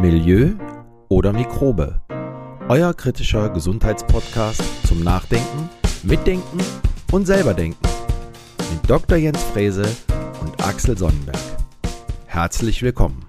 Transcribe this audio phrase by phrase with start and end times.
[0.00, 0.52] Milieu
[1.10, 2.00] oder Mikrobe.
[2.70, 5.68] Euer kritischer Gesundheitspodcast zum Nachdenken,
[6.04, 6.58] Mitdenken
[7.12, 7.86] und selberdenken.
[8.72, 9.18] Mit Dr.
[9.18, 9.84] Jens Frese
[10.40, 11.36] und Axel Sonnenberg.
[12.24, 13.26] Herzlich willkommen.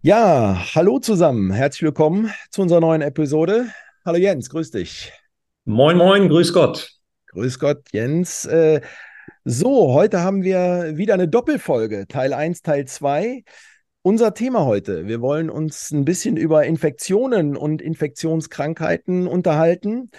[0.00, 1.50] Ja, hallo zusammen.
[1.50, 3.66] Herzlich willkommen zu unserer neuen Episode.
[4.02, 5.12] Hallo Jens, grüß dich.
[5.66, 6.90] Moin, moin, grüß Gott.
[7.26, 8.46] Grüß Gott, Jens.
[8.46, 8.80] Äh,
[9.44, 13.44] so, heute haben wir wieder eine Doppelfolge, Teil 1, Teil 2.
[14.06, 20.12] Unser Thema heute, wir wollen uns ein bisschen über Infektionen und Infektionskrankheiten unterhalten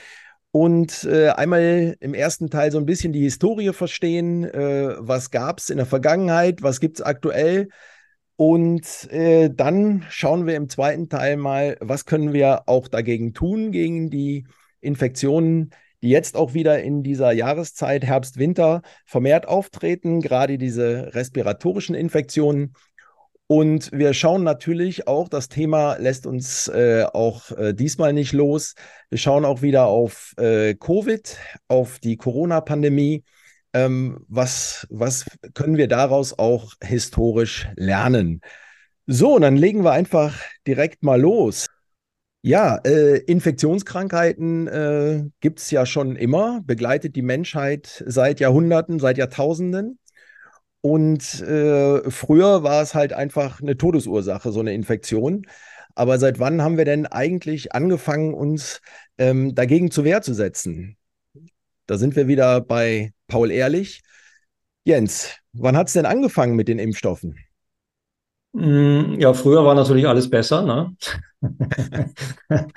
[0.51, 5.59] und äh, einmal im ersten Teil so ein bisschen die Historie verstehen, äh, was gab
[5.59, 7.69] es in der Vergangenheit, was gibt es aktuell
[8.35, 13.71] und äh, dann schauen wir im zweiten Teil mal, was können wir auch dagegen tun,
[13.71, 14.47] gegen die
[14.81, 15.69] Infektionen,
[16.01, 22.73] die jetzt auch wieder in dieser Jahreszeit Herbst, Winter vermehrt auftreten, gerade diese respiratorischen Infektionen.
[23.47, 28.75] Und wir schauen natürlich auch, das Thema lässt uns äh, auch äh, diesmal nicht los.
[29.09, 31.37] Wir schauen auch wieder auf äh, Covid,
[31.69, 33.23] auf die Corona-Pandemie.
[33.73, 38.41] Ähm, was, was können wir daraus auch historisch lernen?
[39.05, 41.67] So, dann legen wir einfach direkt mal los.
[42.41, 49.17] Ja, äh, Infektionskrankheiten äh, gibt es ja schon immer, begleitet die Menschheit seit Jahrhunderten, seit
[49.17, 49.99] Jahrtausenden.
[50.81, 55.45] Und äh, früher war es halt einfach eine Todesursache, so eine Infektion.
[55.95, 58.81] Aber seit wann haben wir denn eigentlich angefangen, uns
[59.17, 60.95] ähm, dagegen zur Wehr zu setzen?
[61.87, 64.03] Da sind wir wieder bei Paul Ehrlich.
[64.83, 67.35] Jens, wann hat es denn angefangen mit den Impfstoffen?
[68.53, 70.63] Mm, ja, früher war natürlich alles besser.
[70.63, 70.95] Ne?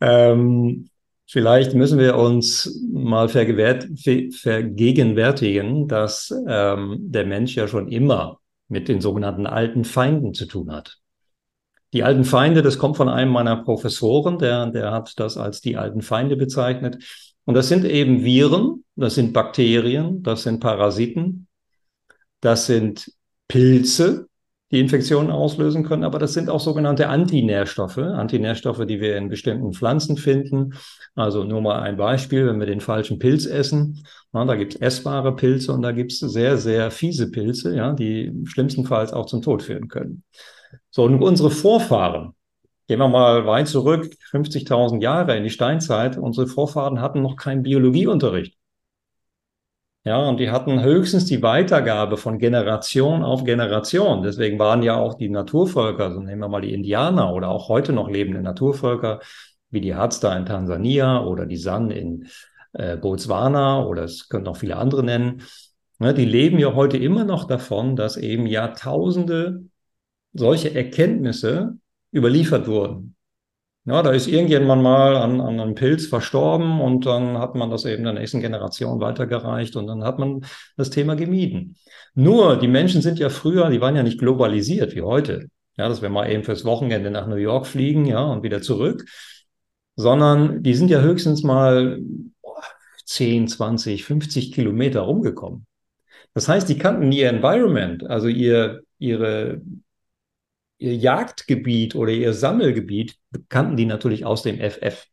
[0.00, 0.88] ähm,
[1.32, 9.00] Vielleicht müssen wir uns mal vergegenwärtigen, dass ähm, der Mensch ja schon immer mit den
[9.00, 10.98] sogenannten alten Feinden zu tun hat.
[11.94, 15.78] Die alten Feinde, das kommt von einem meiner Professoren, der, der hat das als die
[15.78, 17.02] alten Feinde bezeichnet.
[17.46, 21.46] Und das sind eben Viren, das sind Bakterien, das sind Parasiten,
[22.42, 23.10] das sind
[23.48, 24.28] Pilze,
[24.72, 29.74] die Infektionen auslösen können, aber das sind auch sogenannte Antinährstoffe, Antinährstoffe, die wir in bestimmten
[29.74, 30.72] Pflanzen finden.
[31.14, 34.02] Also nur mal ein Beispiel, wenn wir den falschen Pilz essen,
[34.32, 37.92] na, da gibt es essbare Pilze und da gibt es sehr, sehr fiese Pilze, ja,
[37.92, 40.24] die schlimmstenfalls auch zum Tod führen können.
[40.88, 42.32] So, und unsere Vorfahren,
[42.88, 47.62] gehen wir mal weit zurück, 50.000 Jahre in die Steinzeit, unsere Vorfahren hatten noch keinen
[47.62, 48.56] Biologieunterricht.
[50.04, 54.22] Ja, und die hatten höchstens die Weitergabe von Generation auf Generation.
[54.24, 57.92] Deswegen waren ja auch die Naturvölker, so nehmen wir mal die Indianer oder auch heute
[57.92, 59.20] noch lebende Naturvölker,
[59.70, 62.26] wie die Hadza in Tansania oder die San in
[62.72, 65.42] äh, Botswana oder es können noch viele andere nennen.
[66.00, 69.62] Ne, die leben ja heute immer noch davon, dass eben Jahrtausende
[70.32, 71.78] solche Erkenntnisse
[72.12, 73.14] überliefert wurden.
[73.84, 77.84] Ja, da ist irgendjemand mal an, an einem Pilz verstorben und dann hat man das
[77.84, 80.44] eben der nächsten Generation weitergereicht und dann hat man
[80.76, 81.76] das Thema gemieden.
[82.14, 85.48] Nur, die Menschen sind ja früher, die waren ja nicht globalisiert wie heute.
[85.76, 89.04] Ja, dass wir mal eben fürs Wochenende nach New York fliegen, ja, und wieder zurück,
[89.96, 91.98] sondern die sind ja höchstens mal
[93.06, 95.66] 10, 20, 50 Kilometer rumgekommen.
[96.34, 99.60] Das heißt, die kannten ihr Environment, also ihr, ihre
[100.82, 103.16] ihr Jagdgebiet oder ihr Sammelgebiet
[103.48, 105.06] kannten die natürlich aus dem FF.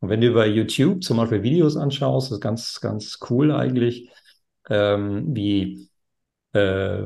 [0.00, 4.10] Und wenn du über YouTube zum Beispiel Videos anschaust, ist ganz, ganz cool eigentlich,
[4.70, 5.88] ähm, wie
[6.54, 7.02] äh,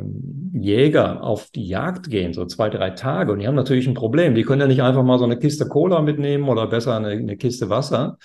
[0.53, 3.33] Jäger auf die Jagd gehen, so zwei, drei Tage.
[3.33, 4.35] Und die haben natürlich ein Problem.
[4.35, 7.37] Die können ja nicht einfach mal so eine Kiste Cola mitnehmen oder besser eine, eine
[7.37, 8.19] Kiste Wasser,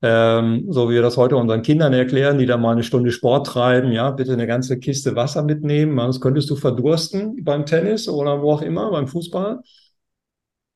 [0.00, 3.46] ähm, so wie wir das heute unseren Kindern erklären, die da mal eine Stunde Sport
[3.48, 8.40] treiben, ja, bitte eine ganze Kiste Wasser mitnehmen, sonst könntest du verdursten beim Tennis oder
[8.40, 9.60] wo auch immer, beim Fußball.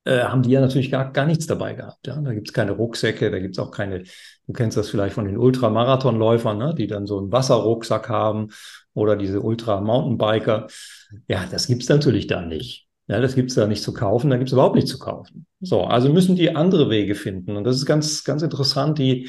[0.05, 2.05] Äh, haben die ja natürlich gar, gar nichts dabei gehabt.
[2.09, 2.21] Ja?
[2.21, 4.03] Da gibt's keine Rucksäcke, da gibt's auch keine,
[4.47, 6.75] du kennst das vielleicht von den Ultramarathonläufern, ne?
[6.77, 8.49] die dann so einen Wasserrucksack haben
[8.95, 10.67] oder diese Ultra-Mountainbiker.
[11.29, 12.89] Ja, das gibt's natürlich da nicht.
[13.13, 15.45] Ja, das gibt's da nicht zu kaufen, da gibt's überhaupt nicht zu kaufen.
[15.61, 17.59] So, also müssen die andere Wege finden.
[17.59, 18.99] Und das ist ganz, ganz interessant.
[18.99, 19.29] Die,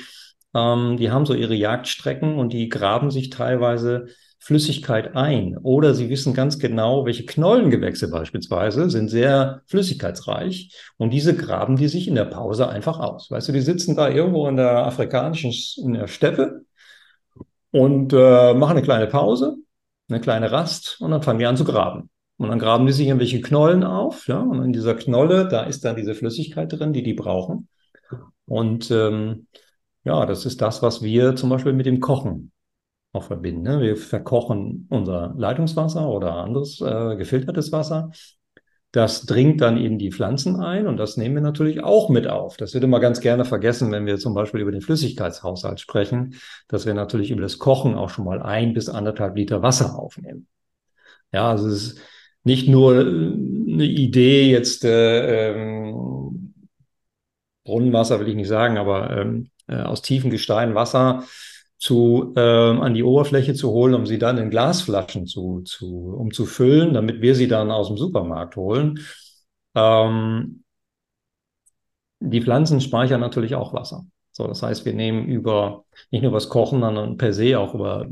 [0.56, 4.06] ähm, die haben so ihre Jagdstrecken und die graben sich teilweise
[4.40, 5.58] Flüssigkeit ein.
[5.58, 10.74] Oder sie wissen ganz genau, welche Knollengewächse beispielsweise sind sehr flüssigkeitsreich.
[10.96, 13.30] Und diese graben die sich in der Pause einfach aus.
[13.32, 15.52] Weißt du, die sitzen da irgendwo in der afrikanischen
[15.84, 16.62] in der Steppe
[17.72, 19.58] und äh, machen eine kleine Pause,
[20.08, 22.10] eine kleine Rast und dann fangen die an zu graben.
[22.44, 25.86] Und dann graben die sich irgendwelche Knollen auf, ja, und in dieser Knolle, da ist
[25.86, 27.68] dann diese Flüssigkeit drin, die die brauchen.
[28.46, 29.48] Und ähm,
[30.04, 32.52] ja, das ist das, was wir zum Beispiel mit dem Kochen
[33.14, 33.62] auch verbinden.
[33.62, 33.82] Ne?
[33.82, 38.12] Wir verkochen unser Leitungswasser oder anderes äh, gefiltertes Wasser.
[38.92, 42.58] Das dringt dann in die Pflanzen ein und das nehmen wir natürlich auch mit auf.
[42.58, 46.36] Das wird immer ganz gerne vergessen, wenn wir zum Beispiel über den Flüssigkeitshaushalt sprechen,
[46.68, 50.48] dass wir natürlich über das Kochen auch schon mal ein bis anderthalb Liter Wasser aufnehmen.
[51.32, 52.02] Ja, also es ist
[52.44, 56.66] nicht nur eine Idee jetzt äh, ähm,
[57.64, 61.24] Brunnenwasser will ich nicht sagen, aber ähm, äh, aus tiefen Gestein Wasser
[61.78, 66.32] zu, äh, an die Oberfläche zu holen, um sie dann in Glasflaschen zu, zu, um
[66.32, 69.00] zu füllen, damit wir sie dann aus dem Supermarkt holen.
[69.76, 70.64] Ähm,
[72.20, 74.06] die Pflanzen speichern natürlich auch Wasser.
[74.32, 78.08] So, das heißt, wir nehmen über, nicht nur was Kochen, sondern per se auch über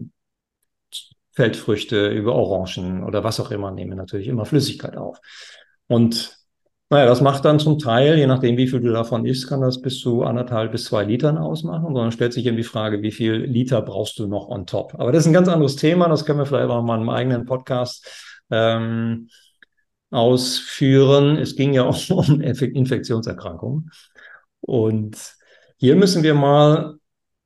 [1.34, 5.20] Feldfrüchte, über Orangen oder was auch immer, nehmen natürlich immer Flüssigkeit auf.
[5.88, 6.38] Und
[6.92, 9.82] naja, das macht dann zum Teil, je nachdem, wie viel du davon isst, kann das
[9.82, 11.86] bis zu anderthalb bis zwei Litern ausmachen.
[11.86, 14.96] Und dann stellt sich eben die Frage, wie viel Liter brauchst du noch on top?
[14.96, 16.10] Aber das ist ein ganz anderes Thema.
[16.10, 18.06] Das können wir vielleicht auch mal einem eigenen Podcast
[18.52, 19.30] ähm,
[20.10, 21.38] ausführen.
[21.38, 23.90] Es ging ja auch um Infektionserkrankungen.
[24.60, 25.18] Und
[25.78, 26.96] hier müssen wir mal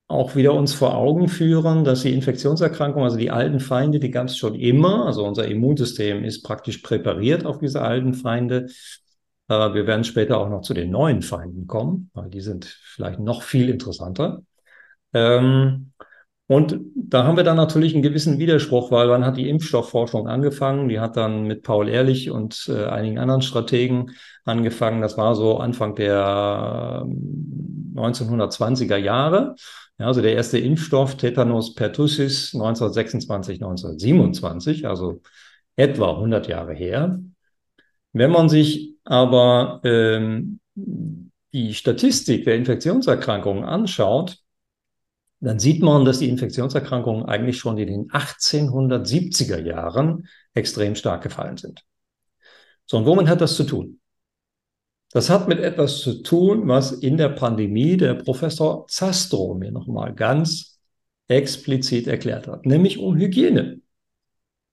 [0.08, 4.28] auch wieder uns vor Augen führen, dass die Infektionserkrankungen, also die alten Feinde, die gab
[4.28, 5.06] es schon immer.
[5.08, 8.68] Also unser Immunsystem ist praktisch präpariert auf diese alten Feinde.
[9.48, 13.20] Äh, wir werden später auch noch zu den neuen Feinden kommen, weil die sind vielleicht
[13.20, 14.44] noch viel interessanter.
[15.14, 15.92] Ähm,
[16.48, 20.90] und da haben wir dann natürlich einen gewissen Widerspruch, weil wann hat die Impfstoffforschung angefangen?
[20.90, 24.12] Die hat dann mit Paul Ehrlich und äh, einigen anderen Strategen
[24.44, 25.02] angefangen.
[25.02, 27.04] Das war so Anfang der
[27.96, 29.56] 1920er ähm, Jahre.
[29.98, 35.22] Ja, also der erste Impfstoff Tetanus pertussis 1926, 1927, also
[35.76, 37.20] etwa 100 Jahre her.
[38.12, 40.60] Wenn man sich aber ähm,
[41.54, 44.38] die Statistik der Infektionserkrankungen anschaut,
[45.40, 51.58] dann sieht man, dass die Infektionserkrankungen eigentlich schon in den 1870er Jahren extrem stark gefallen
[51.58, 51.84] sind.
[52.86, 54.00] So, und womit hat das zu tun?
[55.16, 60.14] Das hat mit etwas zu tun, was in der Pandemie der Professor Zastro mir nochmal
[60.14, 60.78] ganz
[61.30, 63.80] explizit erklärt hat, nämlich um Hygiene.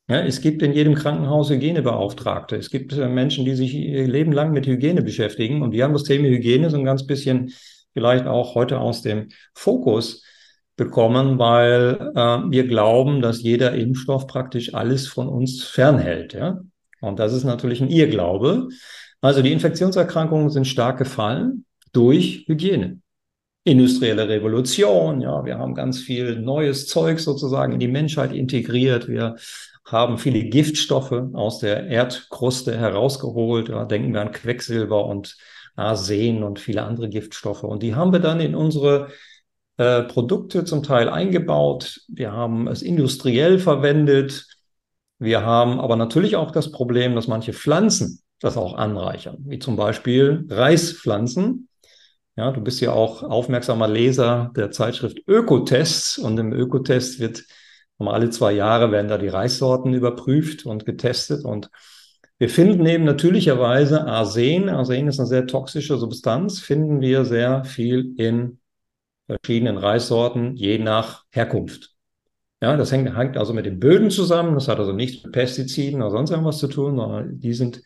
[0.08, 2.56] Ja, es gibt in jedem Krankenhaus Hygienebeauftragte.
[2.56, 5.62] Es gibt äh, Menschen, die sich ihr Leben lang mit Hygiene beschäftigen.
[5.62, 7.52] Und die haben das Thema Hygiene so ein ganz bisschen
[7.92, 10.24] vielleicht auch heute aus dem Fokus
[10.74, 16.32] bekommen, weil äh, wir glauben, dass jeder Impfstoff praktisch alles von uns fernhält.
[16.32, 16.62] Ja?
[17.00, 18.70] Und das ist natürlich ein Irrglaube.
[19.22, 23.00] Also die Infektionserkrankungen sind stark gefallen durch Hygiene.
[23.64, 29.06] Industrielle Revolution, ja, wir haben ganz viel neues Zeug sozusagen in die Menschheit integriert.
[29.06, 29.36] Wir
[29.84, 33.68] haben viele Giftstoffe aus der Erdkruste herausgeholt.
[33.68, 35.36] Ja, denken wir an Quecksilber und
[35.76, 37.62] Arsen und viele andere Giftstoffe.
[37.62, 39.08] Und die haben wir dann in unsere
[39.76, 42.00] äh, Produkte zum Teil eingebaut.
[42.08, 44.48] Wir haben es industriell verwendet.
[45.20, 49.76] Wir haben aber natürlich auch das Problem, dass manche Pflanzen das auch anreichern, wie zum
[49.76, 51.68] Beispiel Reispflanzen.
[52.36, 57.44] Ja, du bist ja auch aufmerksamer Leser der Zeitschrift Ökotests und im Ökotest wird
[57.98, 61.70] alle zwei Jahre werden da die Reissorten überprüft und getestet und
[62.38, 68.14] wir finden eben natürlicherweise Arsen, Arsen ist eine sehr toxische Substanz, finden wir sehr viel
[68.16, 68.58] in
[69.26, 71.92] verschiedenen Reissorten, je nach Herkunft.
[72.60, 74.54] Ja, das hängt, hängt also mit den Böden zusammen.
[74.54, 77.82] Das hat also nichts mit Pestiziden oder sonst irgendwas zu tun, sondern die sind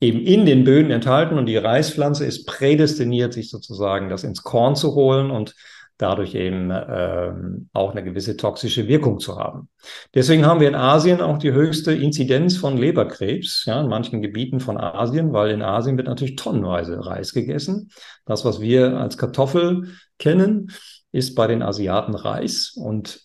[0.00, 4.74] eben in den Böden enthalten und die Reispflanze ist prädestiniert, sich sozusagen das ins Korn
[4.74, 5.54] zu holen und
[6.00, 9.68] dadurch eben ähm, auch eine gewisse toxische Wirkung zu haben.
[10.14, 14.60] Deswegen haben wir in Asien auch die höchste Inzidenz von Leberkrebs, ja, in manchen Gebieten
[14.60, 17.90] von Asien, weil in Asien wird natürlich tonnenweise Reis gegessen.
[18.24, 19.88] Das, was wir als Kartoffel
[20.18, 20.70] kennen,
[21.12, 22.72] ist bei den Asiaten Reis.
[22.74, 23.20] Und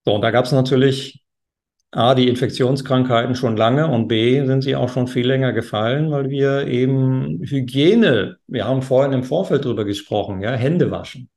[0.04, 1.22] so, und da gab es natürlich
[1.90, 6.30] A, die Infektionskrankheiten schon lange und B, sind sie auch schon viel länger gefallen, weil
[6.30, 11.28] wir eben Hygiene, wir haben vorhin im Vorfeld drüber gesprochen, ja, Hände waschen.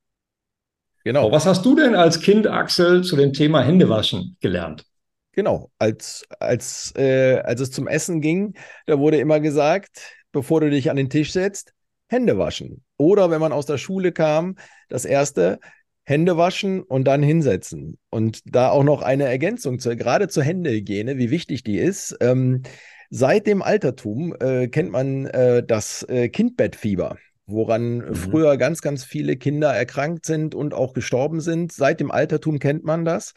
[1.04, 1.26] Genau.
[1.26, 4.86] So, was hast du denn als Kind, Axel, zu dem Thema Händewaschen gelernt?
[5.34, 8.56] Genau, als, als, äh, als es zum Essen ging,
[8.88, 11.74] da wurde immer gesagt, bevor du dich an den Tisch setzt,
[12.08, 12.84] Hände waschen.
[12.98, 14.56] Oder wenn man aus der Schule kam,
[14.88, 15.60] das erste,
[16.06, 17.98] Hände waschen und dann hinsetzen.
[18.10, 22.16] Und da auch noch eine Ergänzung, zu, gerade zur Händehygiene, wie wichtig die ist.
[22.22, 22.62] Ähm,
[23.10, 28.16] seit dem Altertum äh, kennt man äh, das äh, Kindbettfieber woran mhm.
[28.16, 31.72] früher ganz, ganz viele Kinder erkrankt sind und auch gestorben sind.
[31.72, 33.34] Seit dem Altertum kennt man das.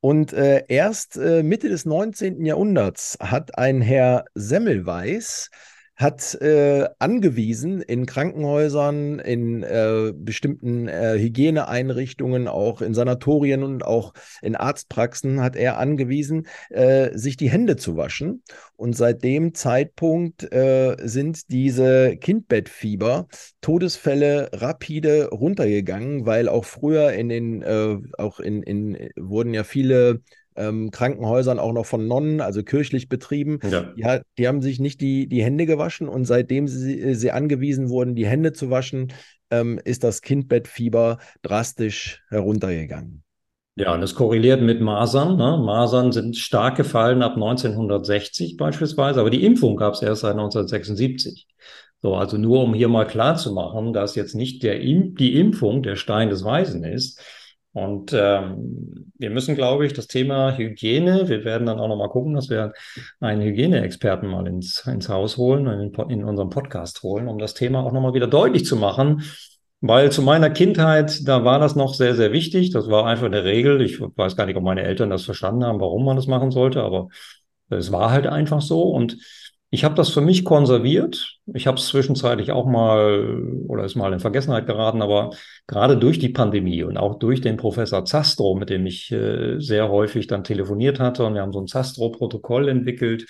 [0.00, 2.44] Und äh, erst äh, Mitte des 19.
[2.44, 5.50] Jahrhunderts hat ein Herr Semmelweis
[6.00, 14.14] hat äh, angewiesen in Krankenhäusern, in äh, bestimmten äh, Hygieneeinrichtungen, auch in Sanatorien und auch
[14.40, 18.42] in Arztpraxen hat er angewiesen, äh, sich die Hände zu waschen.
[18.76, 23.26] Und seit dem Zeitpunkt äh, sind diese Kindbettfieber
[23.60, 30.22] Todesfälle rapide runtergegangen, weil auch früher in den, äh, auch in, in, wurden ja viele
[30.60, 33.58] ähm, Krankenhäusern auch noch von Nonnen, also kirchlich betrieben.
[33.70, 34.18] Ja.
[34.18, 38.14] Die, die, haben sich nicht die, die Hände gewaschen und seitdem sie, sie angewiesen wurden,
[38.14, 39.12] die Hände zu waschen,
[39.50, 43.22] ähm, ist das Kindbettfieber drastisch heruntergegangen.
[43.76, 45.36] Ja, und das korreliert mit Masern.
[45.36, 45.58] Ne?
[45.64, 51.46] Masern sind stark gefallen ab 1960 beispielsweise, aber die Impfung gab es erst seit 1976.
[52.02, 55.82] So, also nur um hier mal klar zu machen, dass jetzt nicht der, die Impfung
[55.82, 57.22] der Stein des Weisen ist,
[57.72, 62.34] und ähm, wir müssen, glaube ich, das Thema Hygiene, wir werden dann auch nochmal gucken,
[62.34, 62.72] dass wir
[63.20, 67.84] einen Hygieneexperten mal ins, ins Haus holen, in, in unserem Podcast holen, um das Thema
[67.84, 69.22] auch nochmal wieder deutlich zu machen.
[69.82, 72.70] Weil zu meiner Kindheit, da war das noch sehr, sehr wichtig.
[72.70, 73.80] Das war einfach eine Regel.
[73.80, 76.82] Ich weiß gar nicht, ob meine Eltern das verstanden haben, warum man das machen sollte,
[76.82, 77.08] aber
[77.70, 78.82] es war halt einfach so.
[78.82, 79.16] Und
[79.70, 81.38] ich habe das für mich konserviert.
[81.54, 85.30] Ich habe es zwischenzeitlich auch mal oder ist mal in Vergessenheit geraten, aber
[85.68, 89.88] gerade durch die Pandemie und auch durch den Professor Zastro, mit dem ich äh, sehr
[89.88, 93.22] häufig dann telefoniert hatte und wir haben so ein Zastro-Protokoll entwickelt,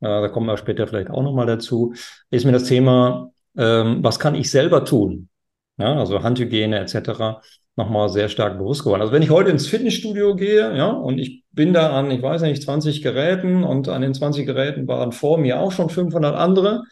[0.00, 1.92] äh, da kommen wir später vielleicht auch nochmal dazu,
[2.30, 5.28] ist mir das Thema, ähm, was kann ich selber tun?
[5.76, 7.42] Ja, also Handhygiene etc
[7.76, 9.00] nochmal sehr stark bewusst geworden.
[9.00, 12.42] Also wenn ich heute ins Fitnessstudio gehe, ja, und ich bin da an, ich weiß
[12.42, 16.82] nicht, 20 Geräten und an den 20 Geräten waren vor mir auch schon 500 andere,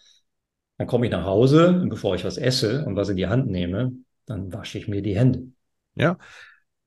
[0.79, 3.49] dann komme ich nach Hause und bevor ich was esse und was in die Hand
[3.49, 3.93] nehme,
[4.27, 5.49] dann wasche ich mir die Hände.
[5.95, 6.17] Ja,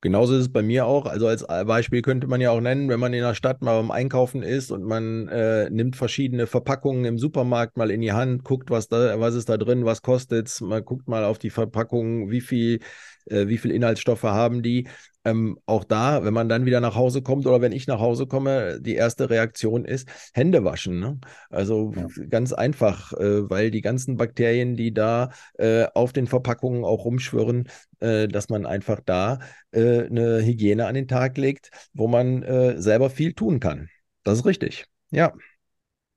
[0.02, 1.06] Genauso ist es bei mir auch.
[1.06, 3.90] Also als Beispiel könnte man ja auch nennen, wenn man in der Stadt mal beim
[3.90, 8.70] Einkaufen ist und man äh, nimmt verschiedene Verpackungen im Supermarkt mal in die Hand, guckt,
[8.70, 12.30] was da, was ist da drin, was kostet es, man guckt mal auf die Verpackung,
[12.30, 12.80] wie viel
[13.26, 14.88] äh, wie viel Inhaltsstoffe haben die.
[15.24, 18.28] Ähm, auch da, wenn man dann wieder nach Hause kommt oder wenn ich nach Hause
[18.28, 21.00] komme, die erste Reaktion ist Hände waschen.
[21.00, 21.18] Ne?
[21.50, 22.06] Also ja.
[22.28, 27.68] ganz einfach, äh, weil die ganzen Bakterien, die da äh, auf den Verpackungen auch rumschwirren,
[27.98, 29.40] äh, dass man einfach da
[29.72, 33.88] äh, eine Hygiene an den Tag legt, wo man äh, selber viel tun kann.
[34.22, 34.86] Das ist richtig.
[35.10, 35.32] Ja.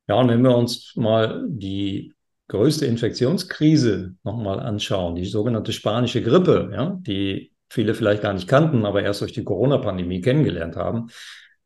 [0.08, 2.14] Ja, wenn wir uns mal die
[2.50, 8.86] größte Infektionskrise nochmal anschauen, die sogenannte spanische Grippe, ja, die viele vielleicht gar nicht kannten,
[8.86, 11.10] aber erst durch die Corona-Pandemie kennengelernt haben,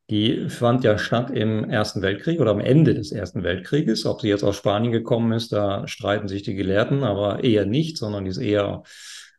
[0.10, 4.06] die fand ja statt im Ersten Weltkrieg oder am Ende des Ersten Weltkrieges.
[4.06, 7.98] Ob sie jetzt aus Spanien gekommen ist, da streiten sich die Gelehrten, aber eher nicht,
[7.98, 8.84] sondern die ist eher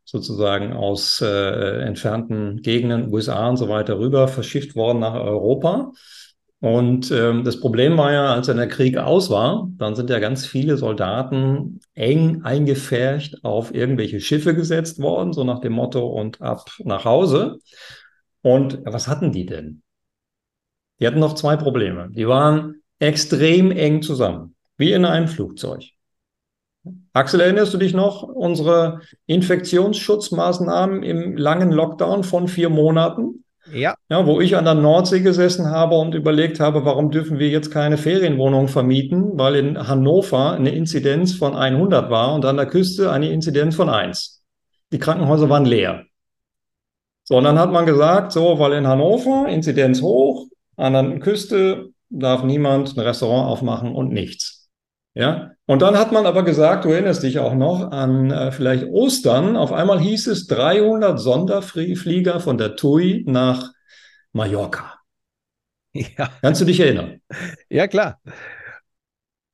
[0.05, 5.93] sozusagen aus äh, entfernten Gegenden, USA und so weiter rüber verschifft worden nach Europa.
[6.64, 10.18] Und ähm, das Problem war ja, als dann der Krieg aus war, dann sind ja
[10.18, 16.40] ganz viele Soldaten eng eingefärcht auf irgendwelche Schiffe gesetzt worden, so nach dem Motto und
[16.40, 17.59] ab nach Hause.
[18.40, 19.83] Und was hatten die denn?
[20.99, 22.09] Die hatten noch zwei Probleme.
[22.11, 25.85] Die waren extrem eng zusammen, wie in einem Flugzeug.
[27.12, 33.44] Axel, erinnerst du dich noch unsere Infektionsschutzmaßnahmen im langen Lockdown von vier Monaten?
[33.73, 33.94] Ja.
[34.09, 34.26] ja.
[34.26, 37.97] Wo ich an der Nordsee gesessen habe und überlegt habe, warum dürfen wir jetzt keine
[37.97, 43.30] Ferienwohnungen vermieten, weil in Hannover eine Inzidenz von 100 war und an der Küste eine
[43.30, 44.42] Inzidenz von 1.
[44.92, 46.04] Die Krankenhäuser waren leer.
[47.25, 52.44] So, und dann hat man gesagt, so, weil in Hannover Inzidenz hoch, anderen Küste darf
[52.44, 54.63] niemand ein Restaurant aufmachen und nichts.
[55.14, 58.87] Ja, und dann hat man aber gesagt, du erinnerst dich auch noch an äh, vielleicht
[58.87, 59.56] Ostern.
[59.56, 63.73] Auf einmal hieß es 300 Sonderflieger von der TUI nach
[64.33, 64.94] Mallorca.
[65.97, 66.28] Ja.
[66.42, 67.21] Kannst du dich erinnern?
[67.68, 68.21] Ja, klar.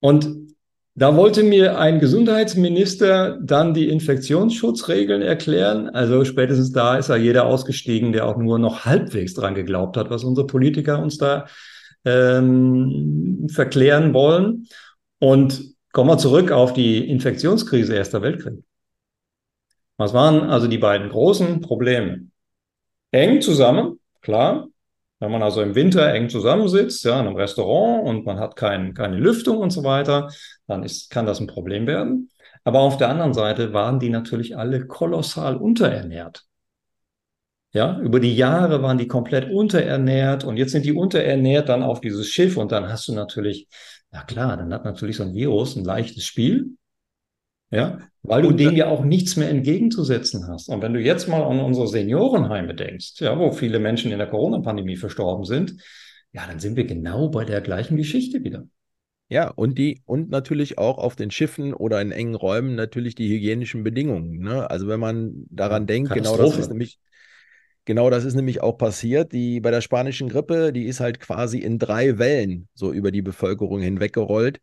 [0.00, 0.54] Und
[0.94, 5.90] da wollte mir ein Gesundheitsminister dann die Infektionsschutzregeln erklären.
[5.90, 10.08] Also spätestens da ist ja jeder ausgestiegen, der auch nur noch halbwegs dran geglaubt hat,
[10.08, 11.44] was unsere Politiker uns da
[12.06, 14.66] ähm, verklären wollen.
[15.20, 18.64] Und kommen wir zurück auf die Infektionskrise Erster Weltkrieg.
[19.96, 22.26] Was waren also die beiden großen Probleme?
[23.12, 24.68] Eng zusammen, klar.
[25.18, 28.94] Wenn man also im Winter eng zusammensitzt, ja, in einem Restaurant und man hat kein,
[28.94, 30.30] keine Lüftung und so weiter,
[30.66, 32.30] dann ist, kann das ein Problem werden.
[32.64, 36.44] Aber auf der anderen Seite waren die natürlich alle kolossal unterernährt.
[37.72, 42.00] Ja, über die Jahre waren die komplett unterernährt und jetzt sind die unterernährt dann auf
[42.00, 43.68] dieses Schiff und dann hast du natürlich,
[44.12, 46.76] na klar, dann hat natürlich so ein Virus ein leichtes Spiel.
[47.72, 50.68] Ja, weil du dem ja auch nichts mehr entgegenzusetzen hast.
[50.68, 54.26] Und wenn du jetzt mal an unsere Seniorenheime denkst, ja, wo viele Menschen in der
[54.26, 55.76] Corona-Pandemie verstorben sind,
[56.32, 58.64] ja, dann sind wir genau bei der gleichen Geschichte wieder.
[59.28, 63.28] Ja, und die, und natürlich auch auf den Schiffen oder in engen Räumen natürlich die
[63.28, 64.40] hygienischen Bedingungen.
[64.40, 64.68] Ne?
[64.68, 66.98] Also wenn man daran denkt, genau das ist nämlich,
[67.84, 69.32] genau das ist nämlich auch passiert.
[69.32, 73.22] Die bei der spanischen Grippe, die ist halt quasi in drei Wellen so über die
[73.22, 74.60] Bevölkerung hinweggerollt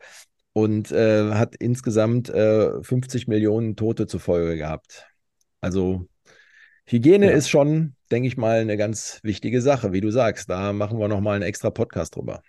[0.54, 5.06] und äh, hat insgesamt äh, 50 Millionen Tote zur Folge gehabt.
[5.62, 6.08] Also
[6.86, 7.32] Hygiene ja.
[7.34, 10.50] ist schon, denke ich mal, eine ganz wichtige Sache, wie du sagst.
[10.50, 12.42] Da machen wir nochmal einen extra Podcast drüber.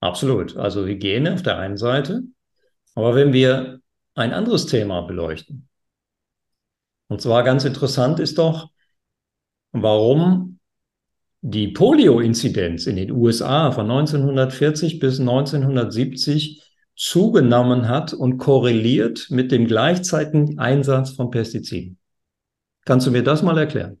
[0.00, 0.56] Absolut.
[0.56, 2.22] Also Hygiene auf der einen Seite.
[2.94, 3.80] Aber wenn wir
[4.14, 5.68] ein anderes Thema beleuchten,
[7.08, 8.70] und zwar ganz interessant ist doch,
[9.72, 10.58] warum
[11.42, 16.62] die Polio-Inzidenz in den USA von 1940 bis 1970
[16.96, 21.96] zugenommen hat und korreliert mit dem gleichzeitigen Einsatz von Pestiziden.
[22.84, 23.98] Kannst du mir das mal erklären?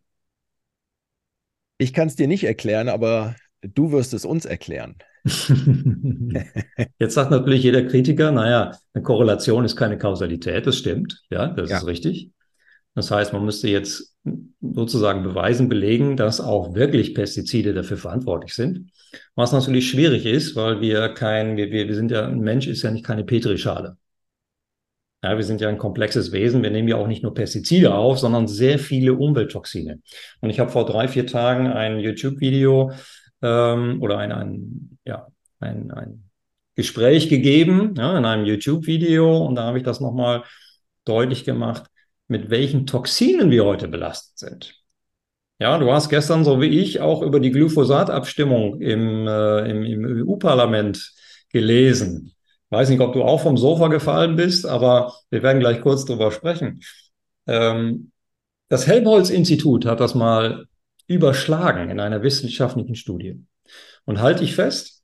[1.78, 4.96] Ich kann es dir nicht erklären, aber du wirst es uns erklären.
[6.98, 11.70] Jetzt sagt natürlich jeder Kritiker, naja, eine Korrelation ist keine Kausalität, das stimmt, ja, das
[11.70, 11.78] ja.
[11.78, 12.32] ist richtig.
[12.94, 14.16] Das heißt, man müsste jetzt
[14.60, 18.90] sozusagen beweisen, belegen, dass auch wirklich Pestizide dafür verantwortlich sind.
[19.34, 22.90] Was natürlich schwierig ist, weil wir kein, wir, wir sind ja, ein Mensch ist ja
[22.90, 23.96] nicht keine Petrischale.
[25.22, 26.62] Ja, wir sind ja ein komplexes Wesen.
[26.62, 30.00] Wir nehmen ja auch nicht nur Pestizide auf, sondern sehr viele Umwelttoxine.
[30.40, 32.92] Und ich habe vor drei, vier Tagen ein YouTube-Video
[33.42, 35.26] ähm, oder ein, ein, ja,
[35.58, 36.30] ein, ein
[36.74, 40.44] Gespräch gegeben ja, in einem YouTube-Video und da habe ich das nochmal
[41.04, 41.84] deutlich gemacht,
[42.30, 44.74] mit welchen Toxinen wir heute belastet sind.
[45.58, 50.26] Ja, du hast gestern, so wie ich, auch über die Glyphosat-Abstimmung im, äh, im, im
[50.26, 51.12] EU-Parlament
[51.50, 52.32] gelesen.
[52.70, 56.30] Weiß nicht, ob du auch vom Sofa gefallen bist, aber wir werden gleich kurz drüber
[56.30, 56.80] sprechen.
[57.46, 58.12] Ähm,
[58.68, 60.66] das Helmholtz-Institut hat das mal
[61.08, 63.44] überschlagen in einer wissenschaftlichen Studie.
[64.04, 64.99] Und halte ich fest,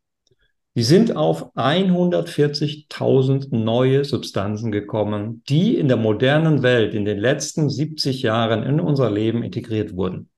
[0.76, 7.70] die sind auf 140.000 neue Substanzen gekommen, die in der modernen Welt in den letzten
[7.70, 10.28] 70 Jahren in unser Leben integriert wurden.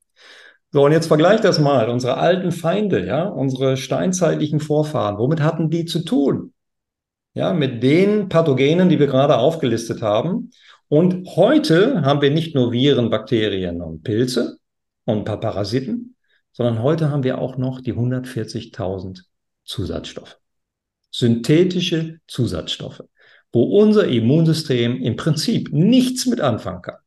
[0.71, 1.89] So, und jetzt vergleicht das mal.
[1.89, 6.53] Unsere alten Feinde, ja, unsere steinzeitlichen Vorfahren, womit hatten die zu tun?
[7.35, 10.53] Ja, mit den Pathogenen, die wir gerade aufgelistet haben.
[10.87, 14.59] Und heute haben wir nicht nur Viren, Bakterien und Pilze
[15.05, 16.15] und ein paar Parasiten,
[16.53, 19.23] sondern heute haben wir auch noch die 140.000
[19.69, 20.41] Zusatzstoffe.
[21.11, 23.05] Synthetische Zusatzstoffe,
[23.53, 26.99] wo unser Immunsystem im Prinzip nichts mit anfangen kann.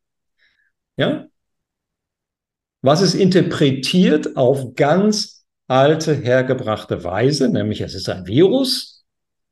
[0.95, 1.27] Ja?
[2.81, 9.05] Was ist interpretiert auf ganz alte, hergebrachte Weise, nämlich es ist ein Virus,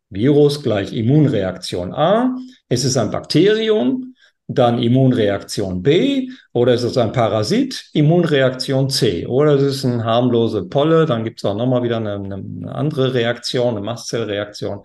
[0.09, 2.35] Virus gleich Immunreaktion A,
[2.67, 4.15] es ist ein Bakterium,
[4.51, 10.65] dann Immunreaktion B oder es ist ein Parasit, Immunreaktion C oder es ist ein harmlose
[10.65, 14.79] Polle, dann gibt es auch nochmal wieder eine, eine, andere Reaktion, eine Mastzellreaktion.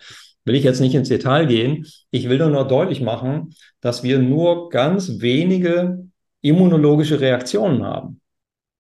[0.45, 1.87] Will ich jetzt nicht ins Detail gehen.
[2.11, 6.05] Ich will nur noch deutlich machen, dass wir nur ganz wenige
[6.43, 8.21] immunologische Reaktionen haben.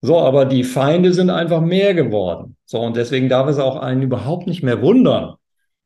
[0.03, 2.57] So, aber die Feinde sind einfach mehr geworden.
[2.66, 5.37] So, und deswegen darf es auch einen überhaupt nicht mehr wundern,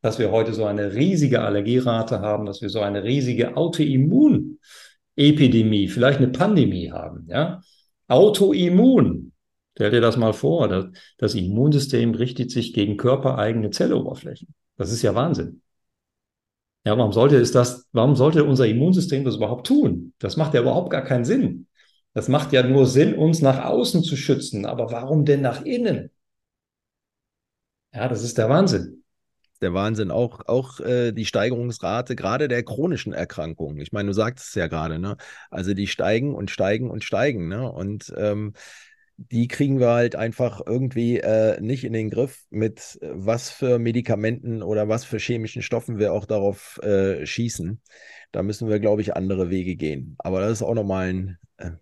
[0.02, 4.58] dass wir heute so eine riesige Allergierate haben, dass wir so eine riesige Autoimmun
[5.18, 7.60] Epidemie, vielleicht eine Pandemie haben, ja.
[8.06, 9.32] Autoimmun.
[9.74, 10.86] Stell dir das mal vor, das,
[11.18, 14.54] das Immunsystem richtet sich gegen körpereigene Zelloberflächen.
[14.76, 15.62] Das ist ja Wahnsinn.
[16.84, 20.14] Ja, warum sollte es das, warum sollte unser Immunsystem das überhaupt tun?
[20.18, 21.66] Das macht ja überhaupt gar keinen Sinn.
[22.14, 24.64] Das macht ja nur Sinn, uns nach außen zu schützen.
[24.66, 26.10] Aber warum denn nach innen?
[27.92, 28.97] Ja, das ist der Wahnsinn.
[29.60, 30.10] Der Wahnsinn.
[30.10, 33.80] Auch, auch äh, die Steigerungsrate gerade der chronischen Erkrankungen.
[33.80, 35.16] Ich meine, du sagtest es ja gerade, ne?
[35.50, 37.70] Also die steigen und steigen und steigen, ne?
[37.70, 38.54] Und ähm,
[39.18, 43.80] die kriegen wir halt einfach irgendwie äh, nicht in den Griff, mit äh, was für
[43.80, 47.82] Medikamenten oder was für chemischen Stoffen wir auch darauf äh, schießen.
[48.30, 50.14] Da müssen wir, glaube ich, andere Wege gehen.
[50.18, 51.72] Aber das ist auch nochmal ein, äh,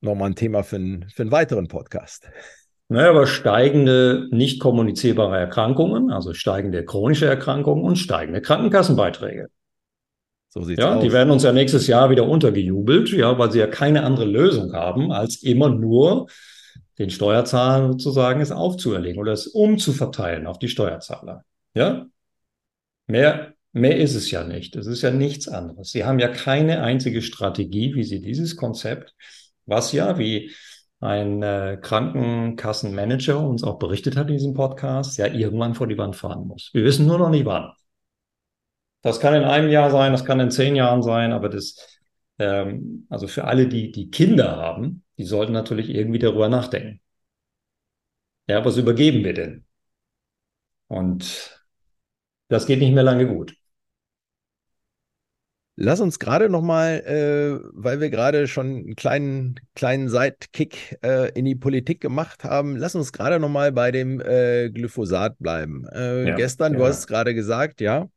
[0.00, 2.28] noch ein Thema für, ein, für einen weiteren Podcast.
[2.88, 9.48] Naja, aber steigende nicht kommunizierbare Erkrankungen, also steigende chronische Erkrankungen und steigende Krankenkassenbeiträge.
[10.48, 11.02] So sieht's ja, aus.
[11.02, 14.72] Die werden uns ja nächstes Jahr wieder untergejubelt, ja, weil sie ja keine andere Lösung
[14.72, 16.28] haben, als immer nur
[16.98, 21.44] den Steuerzahlern sozusagen es aufzuerlegen oder es umzuverteilen auf die Steuerzahler.
[21.74, 22.06] Ja?
[23.06, 24.74] Mehr, mehr ist es ja nicht.
[24.76, 25.90] Es ist ja nichts anderes.
[25.90, 29.14] Sie haben ja keine einzige Strategie, wie sie dieses Konzept,
[29.66, 30.50] was ja, wie
[31.00, 36.16] ein äh, Krankenkassenmanager uns auch berichtet hat in diesem Podcast, ja irgendwann vor die Wand
[36.16, 36.70] fahren muss.
[36.72, 37.72] Wir wissen nur noch nicht wann.
[39.02, 42.00] Das kann in einem Jahr sein, das kann in zehn Jahren sein, aber das,
[42.38, 47.00] ähm, also für alle, die, die Kinder haben, die sollten natürlich irgendwie darüber nachdenken.
[48.48, 49.64] Ja, was übergeben wir denn?
[50.88, 51.62] Und
[52.48, 53.54] das geht nicht mehr lange gut.
[55.80, 61.44] Lass uns gerade nochmal, äh, weil wir gerade schon einen kleinen, kleinen Sidekick äh, in
[61.44, 65.86] die Politik gemacht haben, lass uns gerade nochmal bei dem äh, Glyphosat bleiben.
[65.92, 66.80] Äh, ja, gestern, ja.
[66.80, 68.08] du hast es gerade gesagt, ja,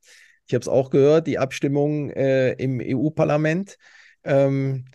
[0.48, 3.78] ich habe es auch gehört, die Abstimmung äh, im EU-Parlament.
[4.24, 4.86] Ähm,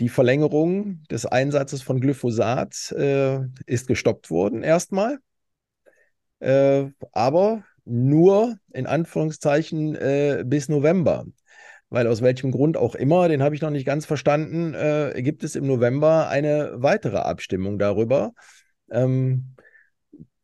[0.00, 5.18] die Verlängerung des Einsatzes von Glyphosat äh, ist gestoppt worden erstmal.
[6.40, 11.26] Äh, aber nur in Anführungszeichen bis November.
[11.94, 15.44] Weil aus welchem Grund auch immer, den habe ich noch nicht ganz verstanden, äh, gibt
[15.44, 18.32] es im November eine weitere Abstimmung darüber.
[18.90, 19.54] Ähm,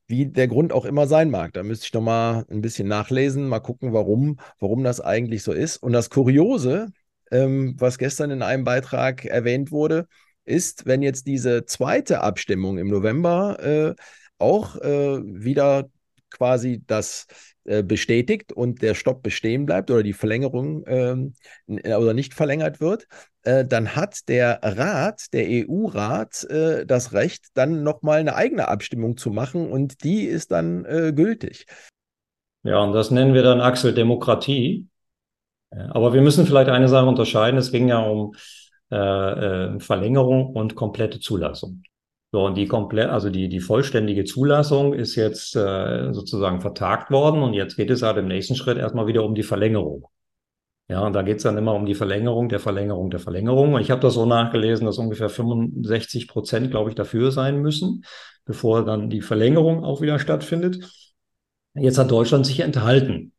[0.06, 1.52] wie der Grund auch immer sein mag.
[1.52, 5.52] Da müsste ich noch mal ein bisschen nachlesen, mal gucken, warum, warum das eigentlich so
[5.52, 5.78] ist.
[5.78, 6.92] Und das Kuriose,
[7.32, 10.06] ähm, was gestern in einem Beitrag erwähnt wurde,
[10.44, 13.94] ist, wenn jetzt diese zweite Abstimmung im November äh,
[14.38, 15.90] auch äh, wieder
[16.30, 17.26] quasi das
[17.64, 21.34] äh, bestätigt und der Stopp bestehen bleibt oder die Verlängerung ähm,
[21.66, 23.06] oder nicht verlängert wird,
[23.42, 29.16] äh, dann hat der Rat, der EU-Rat, äh, das Recht, dann nochmal eine eigene Abstimmung
[29.16, 31.66] zu machen und die ist dann äh, gültig.
[32.62, 34.86] Ja, und das nennen wir dann Axel Demokratie.
[35.70, 37.58] Aber wir müssen vielleicht eine Sache unterscheiden.
[37.58, 38.34] Es ging ja um
[38.90, 41.82] äh, äh, Verlängerung und komplette Zulassung.
[42.32, 47.42] So, und die komplett, also die, die vollständige Zulassung ist jetzt äh, sozusagen vertagt worden
[47.42, 50.06] und jetzt geht es halt im nächsten Schritt erstmal wieder um die Verlängerung.
[50.88, 53.74] Ja, und da geht es dann immer um die Verlängerung der Verlängerung der Verlängerung.
[53.74, 58.04] Und ich habe das so nachgelesen, dass ungefähr 65 Prozent, glaube ich, dafür sein müssen,
[58.44, 60.78] bevor dann die Verlängerung auch wieder stattfindet.
[61.74, 63.32] Jetzt hat Deutschland sich enthalten.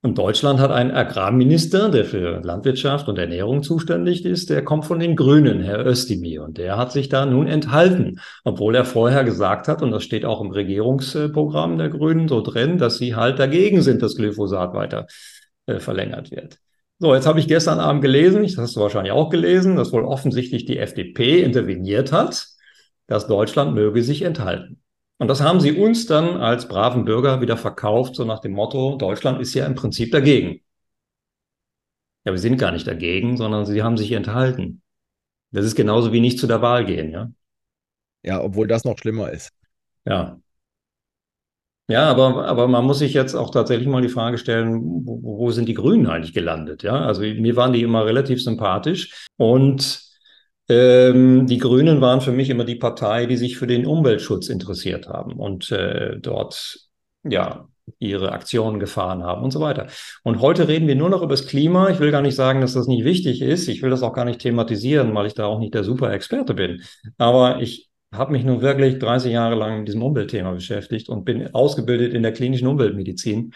[0.00, 5.00] Und Deutschland hat einen Agrarminister, der für Landwirtschaft und Ernährung zuständig ist, der kommt von
[5.00, 6.44] den Grünen, Herr Özdemir.
[6.44, 10.24] Und der hat sich da nun enthalten, obwohl er vorher gesagt hat, und das steht
[10.24, 15.06] auch im Regierungsprogramm der Grünen so drin, dass sie halt dagegen sind, dass Glyphosat weiter
[15.66, 16.58] äh, verlängert wird.
[17.00, 20.04] So, jetzt habe ich gestern Abend gelesen, das hast du wahrscheinlich auch gelesen, dass wohl
[20.04, 22.46] offensichtlich die FDP interveniert hat,
[23.08, 24.80] dass Deutschland möge sich enthalten.
[25.18, 28.96] Und das haben sie uns dann als braven Bürger wieder verkauft, so nach dem Motto,
[28.96, 30.60] Deutschland ist ja im Prinzip dagegen.
[32.24, 34.82] Ja, wir sind gar nicht dagegen, sondern sie haben sich enthalten.
[35.50, 37.30] Das ist genauso wie nicht zu der Wahl gehen, ja.
[38.22, 39.50] Ja, obwohl das noch schlimmer ist.
[40.04, 40.38] Ja.
[41.90, 45.50] Ja, aber, aber man muss sich jetzt auch tatsächlich mal die Frage stellen, wo, wo
[45.50, 46.82] sind die Grünen eigentlich gelandet?
[46.82, 50.07] Ja, also mir waren die immer relativ sympathisch und
[50.68, 55.08] ähm, die Grünen waren für mich immer die Partei, die sich für den Umweltschutz interessiert
[55.08, 56.88] haben und äh, dort
[57.24, 59.86] ja ihre Aktionen gefahren haben und so weiter.
[60.22, 61.88] Und heute reden wir nur noch über das Klima.
[61.90, 63.68] Ich will gar nicht sagen, dass das nicht wichtig ist.
[63.68, 66.54] Ich will das auch gar nicht thematisieren, weil ich da auch nicht der super Experte
[66.54, 66.82] bin.
[67.16, 71.54] Aber ich habe mich nun wirklich 30 Jahre lang mit diesem Umweltthema beschäftigt und bin
[71.54, 73.52] ausgebildet in der klinischen Umweltmedizin.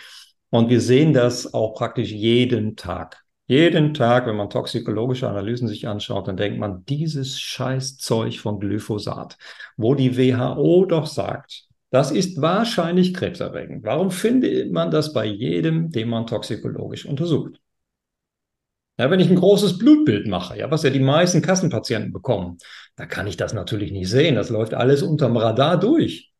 [0.51, 3.21] Und wir sehen das auch praktisch jeden Tag.
[3.52, 9.36] Jeden Tag, wenn man toxikologische Analysen sich anschaut, dann denkt man, dieses Scheißzeug von Glyphosat,
[9.76, 13.84] wo die WHO doch sagt, das ist wahrscheinlich krebserregend.
[13.84, 17.60] Warum findet man das bei jedem, den man toxikologisch untersucht?
[18.98, 22.56] Ja, wenn ich ein großes Blutbild mache, ja, was ja die meisten Kassenpatienten bekommen,
[22.96, 24.34] da kann ich das natürlich nicht sehen.
[24.34, 26.32] Das läuft alles unterm Radar durch.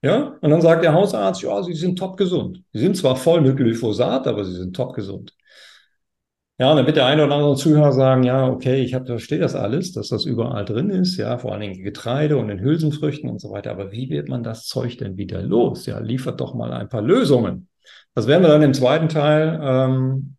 [0.00, 2.62] Ja, und dann sagt der Hausarzt, ja, Sie sind top gesund.
[2.72, 5.34] Sie sind zwar voll mit Glyphosat, aber Sie sind top gesund.
[6.58, 9.54] Ja, und dann wird der eine oder andere Zuhörer sagen, ja, okay, ich verstehe das
[9.54, 13.40] alles, dass das überall drin ist, ja, vor allen Dingen Getreide und in Hülsenfrüchten und
[13.40, 13.70] so weiter.
[13.70, 15.86] Aber wie wird man das Zeug denn wieder los?
[15.86, 17.68] Ja, liefert doch mal ein paar Lösungen.
[18.14, 20.36] Das werden wir dann im zweiten Teil ähm,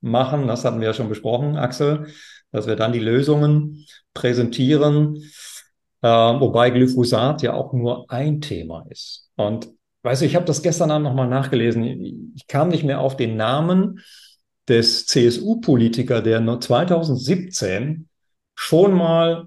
[0.00, 0.46] machen.
[0.46, 2.06] Das hatten wir ja schon besprochen, Axel,
[2.52, 5.16] dass wir dann die Lösungen präsentieren,
[6.02, 9.30] äh, wobei Glyphosat ja auch nur ein Thema ist.
[9.36, 9.70] Und
[10.02, 12.32] weißt du, ich habe das gestern Abend nochmal nachgelesen.
[12.36, 14.00] Ich kam nicht mehr auf den Namen
[14.68, 18.08] des CSU-Politiker, der 2017
[18.54, 19.46] schon mal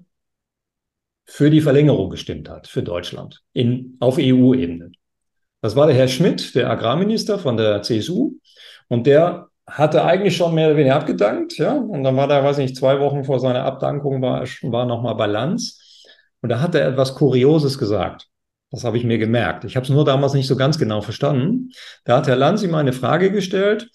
[1.26, 4.92] für die Verlängerung gestimmt hat für Deutschland in, auf EU-Ebene.
[5.62, 8.34] Das war der Herr Schmidt, der Agrarminister von der CSU.
[8.88, 11.74] Und der hatte eigentlich schon mehr oder weniger abgedankt, ja.
[11.74, 15.16] Und dann war da, weiß ich nicht, zwei Wochen vor seiner Abdankung war, war nochmal
[15.16, 15.82] Balance.
[16.42, 18.28] Und da hat er etwas Kurioses gesagt.
[18.72, 19.66] Das habe ich mir gemerkt.
[19.66, 21.72] Ich habe es nur damals nicht so ganz genau verstanden.
[22.06, 23.90] Da hat Herr Lanz ihm eine Frage gestellt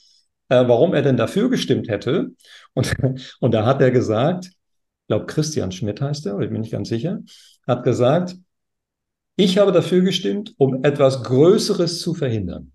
[0.52, 2.32] äh, warum er denn dafür gestimmt hätte.
[2.74, 2.94] Und,
[3.40, 6.88] und da hat er gesagt, ich glaube Christian Schmidt heißt er, ich bin nicht ganz
[6.88, 7.20] sicher,
[7.66, 8.36] hat gesagt,
[9.36, 12.72] ich habe dafür gestimmt, um etwas Größeres zu verhindern.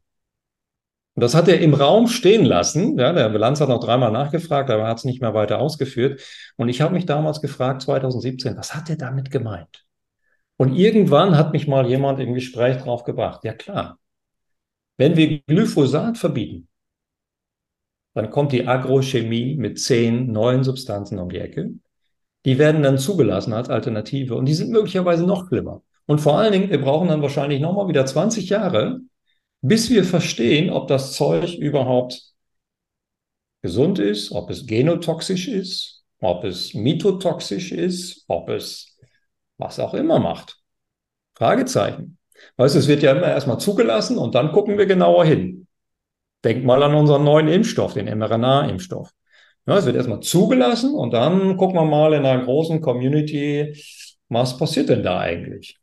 [1.13, 2.97] Und das hat er im Raum stehen lassen.
[2.97, 6.21] Ja, der Bilanz hat noch dreimal nachgefragt, aber er hat es nicht mehr weiter ausgeführt.
[6.57, 9.85] Und ich habe mich damals gefragt, 2017, was hat er damit gemeint?
[10.57, 13.43] Und irgendwann hat mich mal jemand im Gespräch drauf gebracht.
[13.43, 13.99] Ja klar,
[14.97, 16.67] wenn wir Glyphosat verbieten,
[18.17, 21.71] dann kommt die Agrochemie mit zehn neuen Substanzen um die Ecke.
[22.45, 25.83] Die werden dann zugelassen als Alternative und die sind möglicherweise noch schlimmer.
[26.07, 29.01] Und vor allen Dingen, wir brauchen dann wahrscheinlich nochmal wieder 20 Jahre,
[29.61, 32.33] bis wir verstehen, ob das Zeug überhaupt
[33.61, 38.97] gesund ist, ob es genotoxisch ist, ob es mitotoxisch ist, ob es
[39.57, 40.57] was auch immer macht.
[41.35, 42.17] Fragezeichen.
[42.55, 45.66] Weißt du, es wird ja immer erstmal zugelassen und dann gucken wir genauer hin.
[46.43, 49.11] Denk mal an unseren neuen Impfstoff, den mRNA-Impfstoff.
[49.65, 53.75] Ja, es wird erstmal zugelassen und dann gucken wir mal in einer großen Community,
[54.29, 55.77] was passiert denn da eigentlich?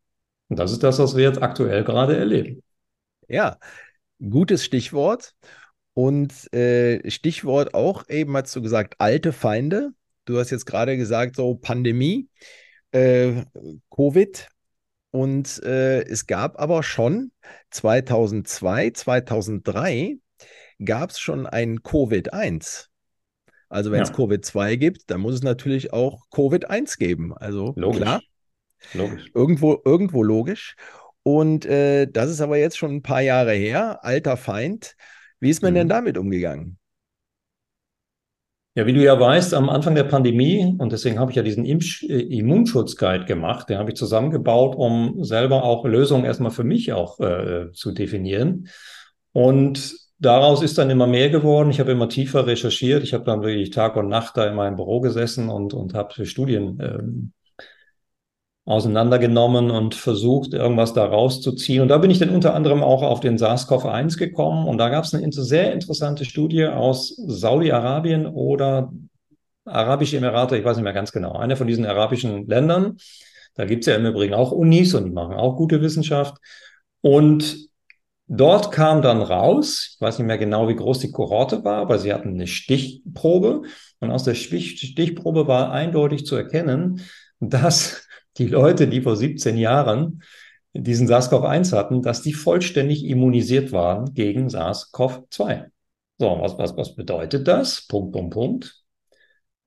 [0.48, 2.62] Und das ist das, was wir jetzt aktuell gerade erleben.
[3.28, 3.58] Ja,
[4.18, 5.34] gutes Stichwort.
[5.94, 9.90] Und äh, Stichwort auch eben, hast du gesagt, alte Feinde.
[10.24, 12.28] Du hast jetzt gerade gesagt, so Pandemie,
[12.92, 13.44] äh,
[13.94, 14.48] Covid.
[15.10, 17.30] Und äh, es gab aber schon
[17.70, 20.18] 2002, 2003
[20.82, 22.87] gab es schon ein Covid-1.
[23.68, 24.14] Also wenn es ja.
[24.14, 27.37] Covid-2 gibt, dann muss es natürlich auch Covid-1 geben.
[27.37, 28.00] Also logisch.
[28.00, 28.20] klar.
[28.92, 29.30] Logisch.
[29.34, 30.76] Irgendwo, irgendwo logisch.
[31.22, 34.94] Und äh, das ist aber jetzt schon ein paar Jahre her, alter Feind.
[35.40, 35.76] Wie ist man mhm.
[35.76, 36.78] denn damit umgegangen?
[38.76, 41.64] Ja, wie du ja weißt, am Anfang der Pandemie, und deswegen habe ich ja diesen
[41.64, 46.92] Impf äh, Immunschutzguide gemacht, den habe ich zusammengebaut, um selber auch Lösungen erstmal für mich
[46.92, 48.68] auch äh, zu definieren.
[49.32, 51.70] Und daraus ist dann immer mehr geworden.
[51.70, 53.02] Ich habe immer tiefer recherchiert.
[53.02, 56.26] Ich habe dann wirklich Tag und Nacht da in meinem Büro gesessen und, und habe
[56.26, 57.32] Studien ähm,
[58.64, 61.82] auseinandergenommen und versucht, irgendwas da rauszuziehen.
[61.82, 64.66] Und da bin ich dann unter anderem auch auf den SARS-CoV-1 gekommen.
[64.66, 68.90] Und da gab es eine sehr interessante Studie aus Saudi-Arabien oder
[69.66, 72.98] Arabische Emirate, ich weiß nicht mehr ganz genau, einer von diesen arabischen Ländern.
[73.54, 76.37] Da gibt es ja im Übrigen auch Unis und die machen auch gute Wissenschaft.
[77.00, 77.68] Und
[78.26, 81.98] Dort kam dann raus, ich weiß nicht mehr genau, wie groß die Kohorte war, aber
[81.98, 83.62] sie hatten eine Stichprobe
[84.00, 87.02] und aus der Stichprobe war eindeutig zu erkennen,
[87.40, 88.06] dass
[88.38, 90.22] die Leute, die vor 17 Jahren
[90.72, 95.66] diesen SARS-CoV-1 hatten, dass die vollständig immunisiert waren gegen SARS-CoV-2.
[96.18, 97.87] So, was, was, was bedeutet das?
[97.87, 98.84] Punkt, Punkt, Punkt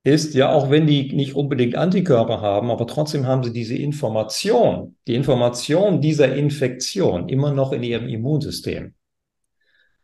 [0.08, 4.96] ist ja, auch wenn die nicht unbedingt Antikörper haben, aber trotzdem haben sie diese Information,
[5.08, 8.94] die Information dieser Infektion immer noch in ihrem Immunsystem.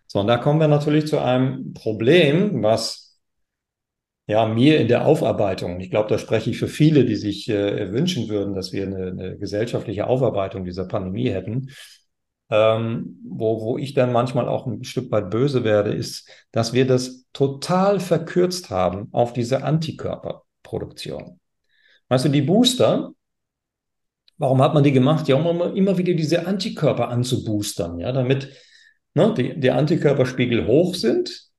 [0.07, 3.19] So, und da kommen wir natürlich zu einem Problem, was
[4.27, 7.91] ja mir in der Aufarbeitung, ich glaube, da spreche ich für viele, die sich äh,
[7.91, 11.69] wünschen würden, dass wir eine, eine gesellschaftliche Aufarbeitung dieser Pandemie hätten,
[12.53, 16.85] ähm, wo, wo ich dann manchmal auch ein Stück weit böse werde, ist, dass wir
[16.85, 21.39] das total verkürzt haben auf diese Antikörperproduktion.
[22.09, 23.11] Weißt du, die Booster,
[24.37, 25.27] warum hat man die gemacht?
[25.27, 28.55] Ja, um immer wieder diese Antikörper anzuboostern, ja, damit
[29.15, 31.49] ne, die, die Antikörperspiegel hoch sind.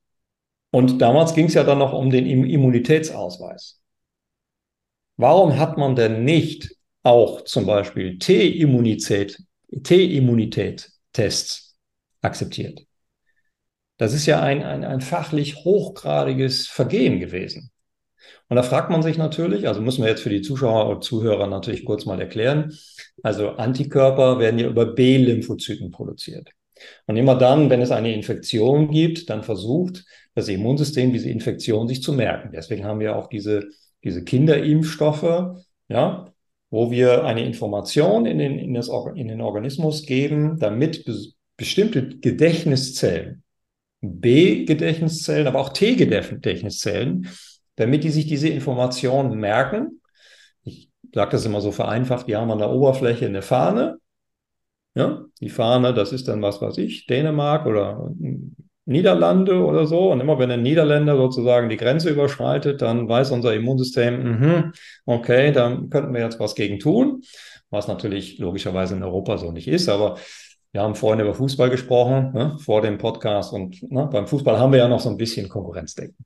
[0.70, 3.80] Und damals ging es ja dann noch um den Immunitätsausweis.
[5.16, 9.42] Warum hat man denn nicht auch zum Beispiel T-Immunität
[9.82, 11.76] T-Immunität-Tests
[12.20, 12.87] akzeptiert.
[13.96, 17.70] Das ist ja ein, ein, ein fachlich hochgradiges Vergehen gewesen.
[18.48, 21.46] Und da fragt man sich natürlich, also müssen wir jetzt für die Zuschauer und Zuhörer
[21.46, 22.76] natürlich kurz mal erklären.
[23.22, 26.50] Also Antikörper werden ja über B-Lymphozyten produziert.
[27.06, 32.02] Und immer dann, wenn es eine Infektion gibt, dann versucht das Immunsystem diese Infektion sich
[32.02, 32.50] zu merken.
[32.52, 33.68] Deswegen haben wir auch diese,
[34.02, 36.34] diese Kinderimpfstoffe, ja,
[36.74, 41.14] wo wir eine Information in den, in, das, in den Organismus geben, damit be
[41.56, 43.44] bestimmte Gedächtniszellen,
[44.00, 47.28] B-Gedächtniszellen, aber auch T-Gedächtniszellen,
[47.76, 50.00] damit die sich diese Information merken.
[50.64, 53.98] Ich sage das immer so vereinfacht, die haben an der Oberfläche eine Fahne.
[54.96, 58.10] Ja, die Fahne, das ist dann was weiß ich, Dänemark oder
[58.87, 60.11] Niederlande oder so.
[60.12, 64.73] Und immer wenn ein Niederländer sozusagen die Grenze überschreitet, dann weiß unser Immunsystem, mh,
[65.07, 67.23] okay, dann könnten wir jetzt was gegen tun,
[67.70, 69.88] was natürlich logischerweise in Europa so nicht ist.
[69.88, 70.16] Aber
[70.73, 73.53] wir haben vorhin über Fußball gesprochen, ne, vor dem Podcast.
[73.53, 76.25] Und ne, beim Fußball haben wir ja noch so ein bisschen Konkurrenzdenken.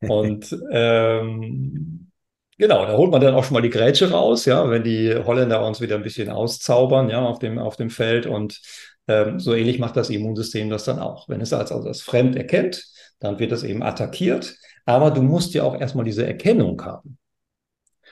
[0.00, 2.10] Und ähm,
[2.58, 5.64] genau, da holt man dann auch schon mal die Grätsche raus, ja, wenn die Holländer
[5.64, 8.26] uns wieder ein bisschen auszaubern, ja, auf dem, auf dem Feld.
[8.26, 8.60] Und
[9.06, 11.28] so ähnlich macht das Immunsystem das dann auch.
[11.28, 12.84] Wenn es als, als, als fremd erkennt,
[13.18, 14.56] dann wird es eben attackiert.
[14.86, 17.18] Aber du musst ja auch erstmal diese Erkennung haben.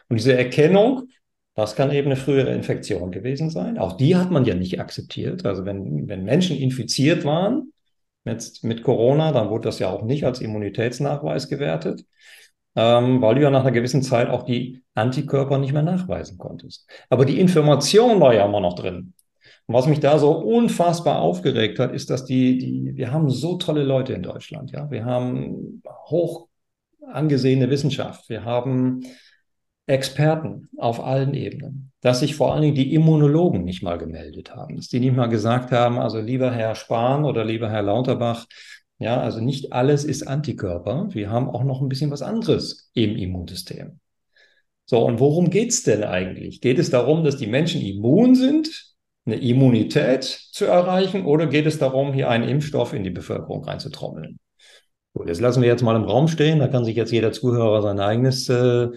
[0.09, 1.09] Und diese Erkennung,
[1.55, 3.79] das kann eben eine frühere Infektion gewesen sein.
[3.79, 5.45] Auch die hat man ja nicht akzeptiert.
[5.45, 7.73] Also wenn, wenn Menschen infiziert waren
[8.25, 12.05] mit, mit Corona, dann wurde das ja auch nicht als Immunitätsnachweis gewertet,
[12.77, 16.89] ähm, weil du ja nach einer gewissen Zeit auch die Antikörper nicht mehr nachweisen konntest.
[17.09, 19.15] Aber die Information war ja immer noch drin.
[19.69, 23.59] Und was mich da so unfassbar aufgeregt hat, ist, dass die, die, wir haben so
[23.59, 24.91] tolle Leute in Deutschland, ja.
[24.91, 26.49] Wir haben hoch
[27.07, 28.31] angesehene Wissenschaft.
[28.31, 29.03] Wir haben
[29.87, 34.77] Experten auf allen Ebenen, dass sich vor allen Dingen die Immunologen nicht mal gemeldet haben,
[34.77, 38.47] dass die nicht mal gesagt haben, also lieber Herr Spahn oder lieber Herr Lauterbach,
[38.99, 41.09] ja, also nicht alles ist Antikörper.
[41.11, 44.01] Wir haben auch noch ein bisschen was anderes im Immunsystem.
[44.87, 46.63] So, und worum geht's denn eigentlich?
[46.63, 48.97] Geht es darum, dass die Menschen immun sind
[49.29, 54.39] eine Immunität zu erreichen oder geht es darum, hier einen Impfstoff in die Bevölkerung reinzutrommeln?
[55.13, 56.59] Gut, das lassen wir jetzt mal im Raum stehen.
[56.59, 58.89] Da kann sich jetzt jeder Zuhörer sein eigenes äh,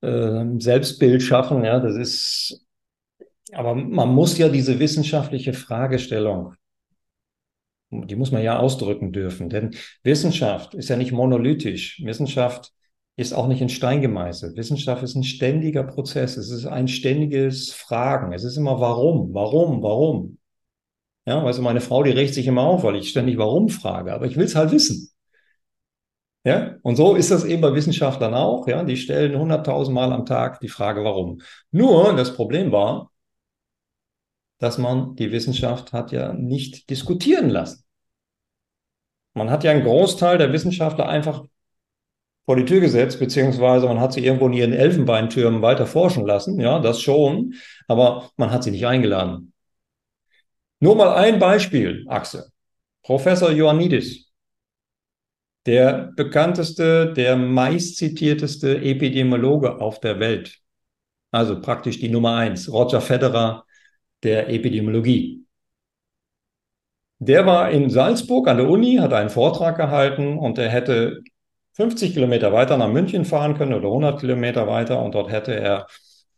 [0.00, 1.64] äh, Selbstbild schaffen.
[1.64, 2.66] Ja, das ist,
[3.52, 6.54] aber man muss ja diese wissenschaftliche Fragestellung,
[7.90, 9.48] die muss man ja ausdrücken dürfen.
[9.48, 12.02] Denn Wissenschaft ist ja nicht monolithisch.
[12.04, 12.72] Wissenschaft
[13.18, 14.56] ist auch nicht in Stein gemeißelt.
[14.56, 16.36] Wissenschaft ist ein ständiger Prozess.
[16.36, 18.32] Es ist ein ständiges Fragen.
[18.32, 20.38] Es ist immer warum, warum, warum.
[21.26, 24.26] Ja, du, meine Frau, die regt sich immer auf, weil ich ständig warum frage, aber
[24.26, 25.10] ich will es halt wissen.
[26.44, 28.68] Ja, und so ist das eben bei Wissenschaftlern auch.
[28.68, 31.40] Ja, die stellen hunderttausend Mal am Tag die Frage warum.
[31.72, 33.10] Nur das Problem war,
[34.58, 37.82] dass man die Wissenschaft hat ja nicht diskutieren lassen.
[39.34, 41.44] Man hat ja einen Großteil der Wissenschaftler einfach
[42.48, 46.58] vor die Tür gesetzt, beziehungsweise man hat sie irgendwo in ihren Elfenbeintürmen weiter forschen lassen.
[46.58, 47.52] Ja, das schon,
[47.88, 49.52] aber man hat sie nicht eingeladen.
[50.80, 52.46] Nur mal ein Beispiel, Axel.
[53.02, 54.32] Professor Ioannidis,
[55.66, 60.58] der bekannteste, der meistzitierteste Epidemiologe auf der Welt.
[61.30, 63.66] Also praktisch die Nummer eins, Roger Federer
[64.22, 65.44] der Epidemiologie.
[67.18, 71.20] Der war in Salzburg an der Uni, hat einen Vortrag gehalten und er hätte
[71.78, 75.86] 50 Kilometer weiter nach München fahren können oder 100 Kilometer weiter und dort hätte er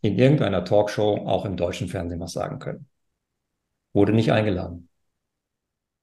[0.02, 2.86] in irgendeiner Talkshow auch im deutschen Fernsehen was sagen können.
[3.94, 4.90] Wurde nicht eingeladen.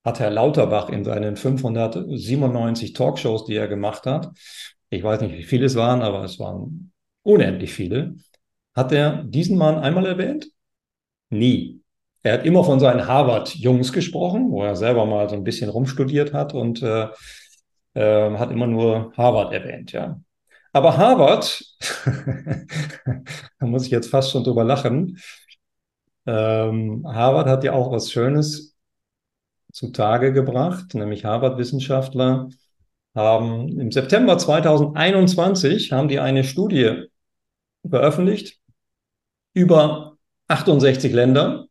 [0.04, 4.30] Hat Herr Lauterbach in seinen 597 Talkshows, die er gemacht hat,
[4.90, 8.16] ich weiß nicht, wie viele es waren, aber es waren unendlich viele,
[8.74, 10.48] hat er diesen Mann einmal erwähnt?
[11.30, 11.80] Nie.
[12.24, 16.32] Er hat immer von seinen Harvard-Jungs gesprochen, wo er selber mal so ein bisschen rumstudiert
[16.32, 17.08] hat und äh,
[17.94, 20.20] äh, hat immer nur Harvard erwähnt, ja.
[20.72, 21.64] Aber Harvard,
[23.58, 25.18] da muss ich jetzt fast schon drüber lachen,
[26.26, 28.76] ähm, Harvard hat ja auch was Schönes
[29.72, 32.48] zutage gebracht, nämlich Harvard-Wissenschaftler
[33.14, 37.06] haben im September 2021 haben die eine Studie
[37.88, 38.58] veröffentlicht
[39.54, 41.68] über 68 Länder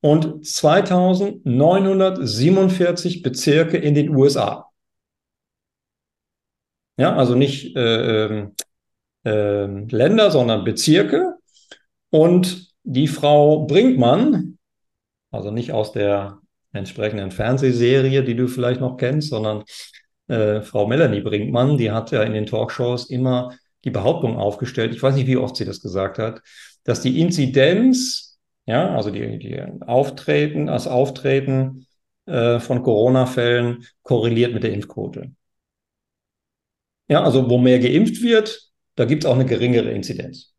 [0.00, 4.69] und 2947 Bezirke in den USA.
[7.00, 8.42] Ja, also nicht äh,
[9.24, 11.36] äh, Länder, sondern Bezirke.
[12.10, 14.58] Und die Frau Brinkmann,
[15.30, 16.40] also nicht aus der
[16.74, 19.64] entsprechenden Fernsehserie, die du vielleicht noch kennst, sondern
[20.28, 25.02] äh, Frau Melanie Brinkmann, die hat ja in den Talkshows immer die Behauptung aufgestellt, ich
[25.02, 26.42] weiß nicht, wie oft sie das gesagt hat,
[26.84, 31.86] dass die Inzidenz, ja, also die, die Auftreten, das Auftreten
[32.26, 35.30] äh, von Corona-Fällen korreliert mit der Impfquote.
[37.10, 40.54] Ja, also wo mehr geimpft wird, da gibt es auch eine geringere Inzidenz.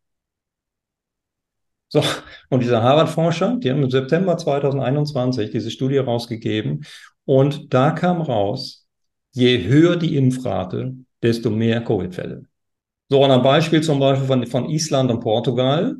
[1.87, 2.03] So,
[2.49, 6.85] und dieser Harvard-Forscher, die haben im September 2021 diese Studie rausgegeben
[7.23, 8.85] und da kam raus,
[9.31, 10.93] je höher die Impfrate,
[11.23, 12.45] desto mehr Covid-Fälle.
[13.07, 15.95] So, und ein Beispiel zum Beispiel von, von Island und Portugal,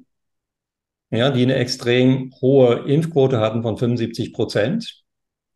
[1.11, 5.01] ja, die eine extrem hohe Impfquote hatten von 75 Prozent.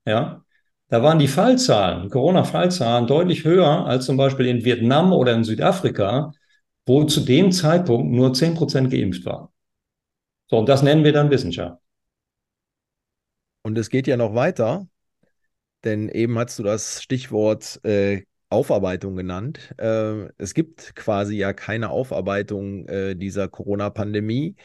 [0.06, 0.45] Ja,
[0.90, 6.32] da waren die Fallzahlen, Corona-Fallzahlen deutlich höher als zum Beispiel in Vietnam oder in Südafrika,
[6.86, 9.48] wo zu dem Zeitpunkt nur 10 Prozent geimpft waren.
[10.48, 11.82] So, und das nennen wir dann Wissenschaft.
[13.64, 14.88] Und es geht ja noch weiter,
[15.84, 19.74] denn eben hast du das Stichwort äh, Aufarbeitung genannt.
[19.80, 24.56] Äh, es gibt quasi ja keine Aufarbeitung äh, dieser Corona-Pandemie.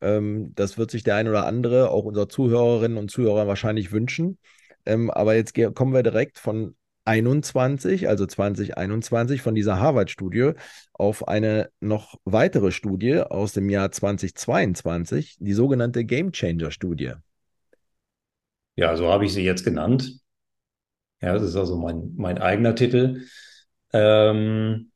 [0.00, 4.38] Ähm, das wird sich der ein oder andere, auch unser Zuhörerinnen und Zuhörer wahrscheinlich wünschen.
[4.86, 6.74] Ähm, aber jetzt kommen wir direkt von
[7.04, 10.52] 21, also 2021, von dieser Harvard-Studie
[10.92, 17.12] auf eine noch weitere Studie aus dem Jahr 2022, die sogenannte Game Changer-Studie.
[18.74, 20.20] Ja, so habe ich sie jetzt genannt.
[21.22, 23.22] Ja, das ist also mein, mein eigener Titel.
[23.92, 24.90] Ähm,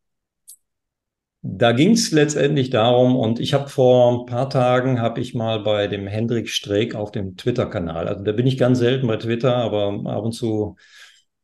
[1.43, 5.61] da ging es letztendlich darum, und ich habe vor ein paar Tagen, habe ich mal
[5.61, 9.57] bei dem Hendrik Streeck auf dem Twitter-Kanal, also da bin ich ganz selten bei Twitter,
[9.57, 10.77] aber ab und zu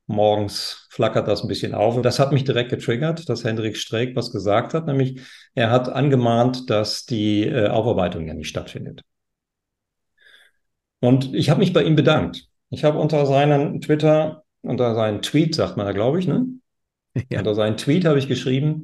[0.07, 1.97] morgens flackert das ein bisschen auf.
[1.97, 5.21] Und das hat mich direkt getriggert, dass Hendrik Streeck was gesagt hat, nämlich
[5.55, 9.03] er hat angemahnt, dass die äh, Aufarbeitung ja nicht stattfindet.
[11.01, 12.49] Und ich habe mich bei ihm bedankt.
[12.71, 16.47] Ich habe unter seinen Twitter, unter seinen Tweet, sagt man da, glaube ich, ne?
[17.31, 17.39] Ja.
[17.39, 18.83] Unter seinen Tweet habe ich geschrieben,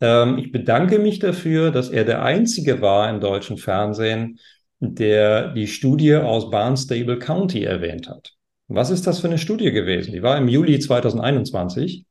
[0.00, 4.38] ähm, ich bedanke mich dafür, dass er der Einzige war im deutschen Fernsehen,
[4.80, 8.32] der die Studie aus Barnstable County erwähnt hat.
[8.68, 10.12] Was ist das für eine Studie gewesen?
[10.12, 12.04] Die war im Juli 2021.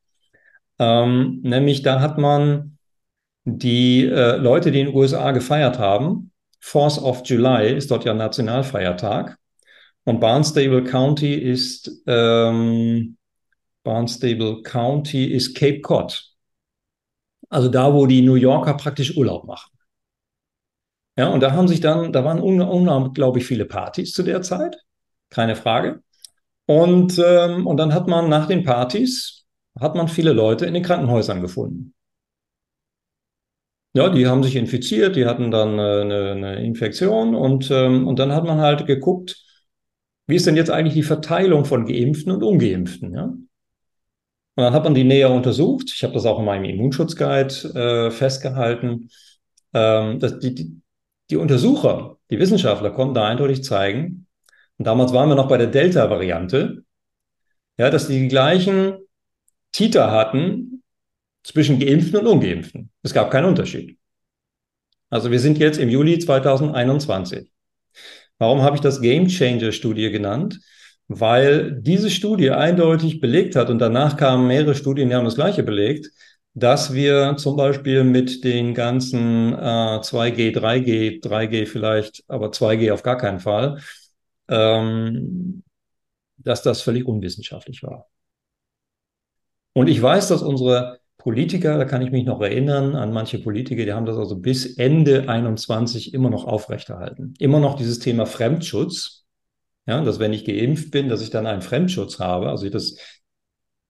[0.78, 2.78] Ähm, nämlich da hat man
[3.46, 8.14] die äh, Leute, die in den USA gefeiert haben, Fourth of July ist dort ja
[8.14, 9.38] Nationalfeiertag.
[10.04, 13.18] Und Barnstable County ist ähm,
[13.84, 16.29] Barnstable County ist Cape Cod.
[17.50, 19.70] Also da, wo die New Yorker praktisch Urlaub machen.
[21.18, 24.78] Ja, und da haben sich dann, da waren unglaublich viele Partys zu der Zeit,
[25.30, 26.02] keine Frage.
[26.68, 29.46] Und, ähm, und dann hat man nach den Partys,
[29.80, 31.96] hat man viele Leute in den Krankenhäusern gefunden.
[33.94, 38.20] Ja, die haben sich infiziert, die hatten dann äh, eine, eine Infektion und, ähm, und
[38.20, 39.44] dann hat man halt geguckt,
[40.28, 43.14] wie ist denn jetzt eigentlich die Verteilung von Geimpften und Ungeimpften?
[43.14, 43.34] Ja?
[44.60, 45.90] Und dann hat man die näher untersucht.
[45.96, 49.10] Ich habe das auch in meinem Immunschutzguide äh, festgehalten.
[49.74, 50.82] Ähm, dass die, die,
[51.30, 54.28] die Untersucher, die Wissenschaftler konnten da eindeutig zeigen,
[54.78, 56.84] und damals waren wir noch bei der Delta-Variante,
[57.78, 58.98] ja, dass die die gleichen
[59.72, 60.84] Titer hatten
[61.44, 62.92] zwischen Geimpften und Ungeimpften.
[63.02, 63.98] Es gab keinen Unterschied.
[65.10, 67.50] Also wir sind jetzt im Juli 2021.
[68.40, 70.60] Warum habe ich das Game Changer Studie genannt?
[71.10, 75.64] Weil diese Studie eindeutig belegt hat, und danach kamen mehrere Studien, die haben das Gleiche
[75.64, 76.12] belegt,
[76.54, 83.04] dass wir zum Beispiel mit den ganzen äh, 2G, 3G, 3G vielleicht, aber 2G auf
[83.04, 83.82] gar keinen Fall,
[84.50, 85.64] ähm,
[86.38, 88.08] dass das völlig unwissenschaftlich war.
[89.74, 93.84] Und ich weiß, dass unsere Politiker, da kann ich mich noch erinnern an manche Politiker,
[93.84, 97.34] die haben das also bis Ende 21 immer noch aufrechterhalten.
[97.40, 99.19] Immer noch dieses Thema Fremdschutz,
[99.90, 102.96] ja, dass wenn ich geimpft bin, dass ich dann einen Fremdschutz habe, also ich das,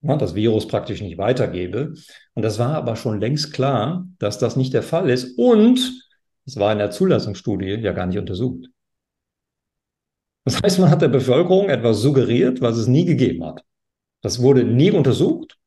[0.02, 1.94] ja, das Virus praktisch nicht weitergebe.
[2.34, 5.38] Und das war aber schon längst klar, dass das nicht der Fall ist.
[5.38, 6.06] Und
[6.46, 8.68] es war in der Zulassungsstudie ja gar nicht untersucht.
[10.46, 13.64] Das heißt, man hat der Bevölkerung etwas suggeriert, was es nie gegeben hat.
[14.22, 15.58] Das wurde nie untersucht.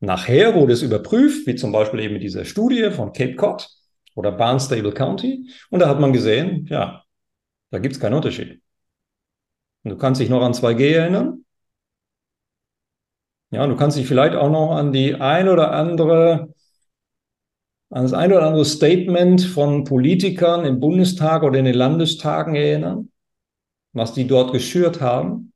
[0.00, 3.66] Nachher wurde es überprüft, wie zum Beispiel eben mit dieser Studie von Cape Cod
[4.14, 5.50] oder Barnstable County.
[5.70, 7.02] Und da hat man gesehen, ja,
[7.70, 8.60] da gibt es keinen Unterschied.
[9.86, 11.44] Und du kannst dich noch an 2G erinnern.
[13.52, 16.52] Ja, du kannst dich vielleicht auch noch an die ein oder andere,
[17.90, 23.12] an das ein oder andere Statement von Politikern im Bundestag oder in den Landestagen erinnern,
[23.92, 25.52] was die dort geschürt haben.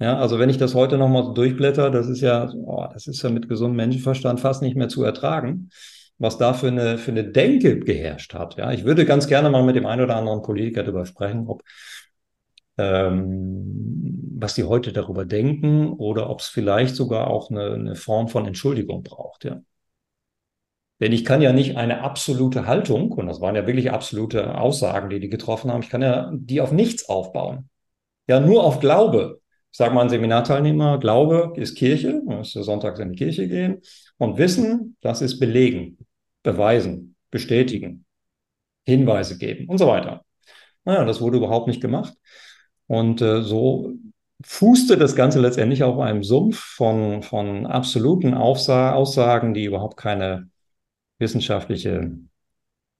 [0.00, 3.22] Ja, also wenn ich das heute nochmal so durchblätter, das ist ja, oh, das ist
[3.22, 5.70] ja mit gesundem Menschenverstand fast nicht mehr zu ertragen,
[6.18, 8.56] was da für eine, für eine Denke geherrscht hat.
[8.56, 11.62] Ja, ich würde ganz gerne mal mit dem einen oder anderen Politiker darüber sprechen, ob
[12.80, 18.28] ähm, was die heute darüber denken oder ob es vielleicht sogar auch eine, eine Form
[18.28, 19.44] von Entschuldigung braucht.
[19.44, 19.60] Ja.
[21.00, 25.10] Denn ich kann ja nicht eine absolute Haltung, und das waren ja wirklich absolute Aussagen,
[25.10, 27.68] die die getroffen haben, ich kann ja die auf nichts aufbauen.
[28.28, 29.40] Ja, nur auf Glaube.
[29.72, 33.82] Ich sage mal, ein Seminarteilnehmer, Glaube ist Kirche, man müsste sonntags in die Kirche gehen
[34.18, 35.98] und Wissen, das ist belegen,
[36.42, 38.04] beweisen, bestätigen,
[38.84, 40.24] Hinweise geben und so weiter.
[40.84, 42.14] Naja, das wurde überhaupt nicht gemacht.
[42.90, 43.92] Und äh, so
[44.42, 50.50] fußte das Ganze letztendlich auf einem Sumpf von, von absoluten Aufsa Aussagen, die überhaupt keine
[51.20, 52.10] wissenschaftliche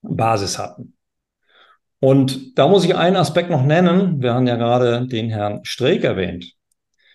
[0.02, 0.96] Basis hatten.
[1.98, 4.22] Und da muss ich einen Aspekt noch nennen.
[4.22, 6.54] Wir haben ja gerade den Herrn Streeck erwähnt.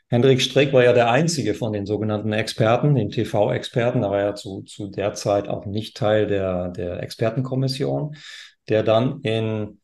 [0.09, 4.35] Hendrik Streeck war ja der einzige von den sogenannten Experten, den TV-Experten, da war ja
[4.35, 8.17] zu, zu der Zeit auch nicht Teil der, der Expertenkommission,
[8.67, 9.79] der dann in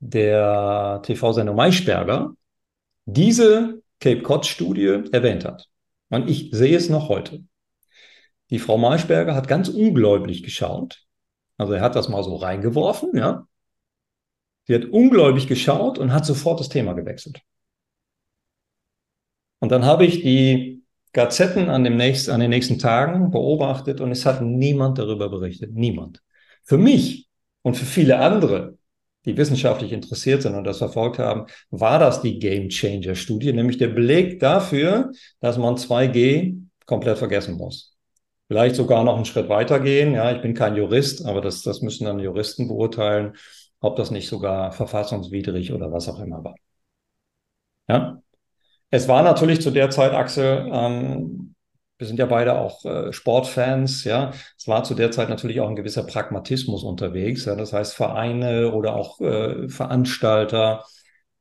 [0.00, 2.34] der TV-Sendung Maischberger
[3.04, 5.68] diese Cape Cod-Studie erwähnt hat.
[6.08, 7.44] Und ich sehe es noch heute.
[8.50, 11.04] Die Frau Maischberger hat ganz ungläubig geschaut.
[11.56, 13.46] Also er hat das mal so reingeworfen, ja.
[14.66, 17.40] Sie hat ungläubig geschaut und hat sofort das Thema gewechselt.
[19.58, 20.82] Und dann habe ich die
[21.12, 25.74] Gazetten an, dem nächsten, an den nächsten Tagen beobachtet und es hat niemand darüber berichtet.
[25.74, 26.22] Niemand.
[26.62, 27.28] Für mich
[27.62, 28.78] und für viele andere,
[29.24, 33.78] die wissenschaftlich interessiert sind und das verfolgt haben, war das die Game Changer Studie, nämlich
[33.78, 36.56] der Beleg dafür, dass man 2G
[36.86, 37.96] komplett vergessen muss.
[38.48, 40.14] Vielleicht sogar noch einen Schritt weitergehen.
[40.14, 43.36] Ja, ich bin kein Jurist, aber das, das müssen dann Juristen beurteilen,
[43.80, 46.54] ob das nicht sogar verfassungswidrig oder was auch immer war.
[47.88, 48.20] Ja,
[48.90, 51.54] es war natürlich zu der Zeit, Axel, ähm,
[52.00, 54.32] wir sind ja beide auch äh, Sportfans, ja.
[54.56, 57.44] Es war zu der Zeit natürlich auch ein gewisser Pragmatismus unterwegs.
[57.44, 57.54] Ja.
[57.56, 60.84] Das heißt, Vereine oder auch äh, Veranstalter,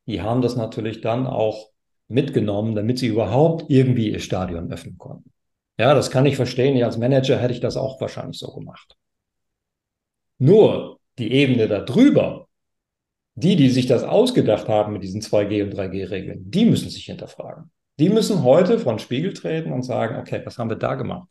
[0.06, 1.70] die haben das natürlich dann auch
[2.10, 5.32] mitgenommen, damit sie überhaupt irgendwie ihr Stadion öffnen konnten.
[5.78, 6.84] Ja, das kann ich verstehen.
[6.84, 8.98] als Manager hätte ich das auch wahrscheinlich so gemacht.
[10.40, 12.48] Nur die Ebene darüber,
[13.36, 17.72] die, die sich das ausgedacht haben mit diesen 2G und 3G-Regeln, die müssen sich hinterfragen.
[18.00, 21.28] Die müssen heute vor den Spiegel treten und sagen, okay, was haben wir da gemacht?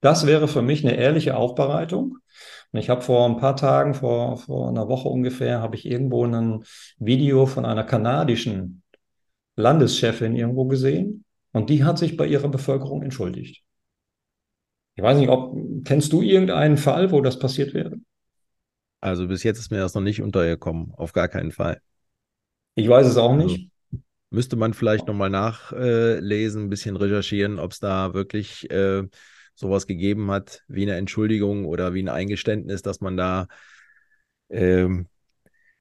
[0.00, 2.18] Das wäre für mich eine ehrliche Aufbereitung.
[2.70, 6.24] Und ich habe vor ein paar Tagen, vor, vor einer Woche ungefähr, habe ich irgendwo
[6.24, 6.64] ein
[6.98, 8.82] Video von einer kanadischen
[9.56, 11.24] Landeschefin irgendwo gesehen.
[11.52, 13.62] Und die hat sich bei ihrer Bevölkerung entschuldigt.
[14.94, 17.96] Ich weiß nicht, ob, kennst du irgendeinen Fall, wo das passiert wäre?
[19.00, 21.80] Also bis jetzt ist mir das noch nicht untergekommen, auf gar keinen Fall.
[22.76, 23.71] Ich weiß es auch nicht.
[24.32, 29.02] Müsste man vielleicht nochmal nachlesen, ein bisschen recherchieren, ob es da wirklich äh,
[29.54, 33.46] sowas gegeben hat, wie eine Entschuldigung oder wie ein Eingeständnis, dass man da
[34.48, 35.06] ähm,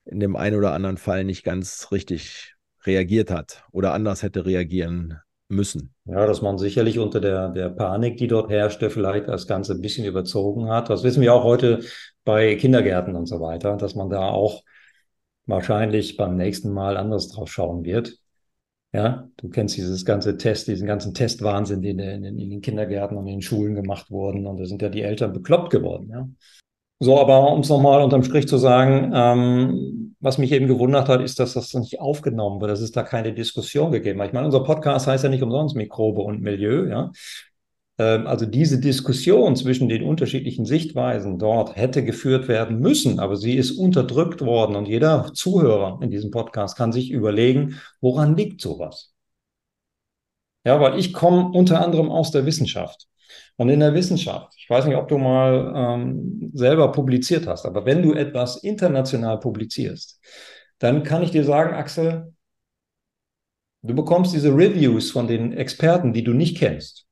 [0.04, 5.20] in dem einen oder anderen Fall nicht ganz richtig reagiert hat oder anders hätte reagieren
[5.48, 5.94] müssen.
[6.04, 9.82] Ja, dass man sicherlich unter der, der Panik, die dort herrschte, vielleicht das Ganze ein
[9.82, 10.90] bisschen überzogen hat.
[10.90, 11.86] Das wissen wir auch heute
[12.26, 14.62] bei Kindergärten und so weiter, dass man da auch
[15.46, 18.18] wahrscheinlich beim nächsten Mal anders drauf schauen wird.
[18.94, 23.18] Ja, du kennst dieses ganze Test, diesen ganzen Testwahnsinn, den in, in, in den Kindergärten
[23.18, 24.46] und in den Schulen gemacht wurden.
[24.46, 26.10] Und da sind ja die Eltern bekloppt geworden.
[26.10, 26.28] Ja.
[27.00, 31.22] So, aber um es nochmal unterm Strich zu sagen, ähm, was mich eben gewundert hat,
[31.22, 34.28] ist, dass das nicht aufgenommen wird, dass es da keine Diskussion gegeben hat.
[34.28, 37.12] Ich meine, unser Podcast heißt ja nicht umsonst Mikrobe und Milieu, ja.
[38.02, 43.56] Ähm, also diese Diskussion zwischen den unterschiedlichen Sichtweisen dort hätte geführt werden müssen, aber sie
[43.56, 49.14] ist unterdrückt worden und jeder Zuhörer in diesem Podcast kann sich überlegen, woran liegt sowas?
[50.66, 53.08] Ja, weil ich komme unter anderem aus der Wissenschaft.
[53.58, 57.86] Und in der Wissenschaft, ich weiß nicht, ob du mal ähm, selber publiziert hast, aber
[57.86, 60.20] wenn du etwas international publizierst,
[60.80, 62.34] dann kann ich dir sagen, Axel,
[63.84, 67.08] du bekommst diese Reviews von den Experten, die du nicht kennst.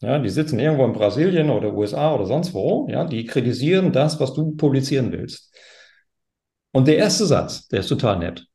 [0.00, 4.18] Ja, die sitzen irgendwo in Brasilien oder USA oder sonst wo, ja, die kritisieren das,
[4.18, 5.54] was du publizieren willst.
[6.72, 8.46] Und der erste Satz, der ist total nett.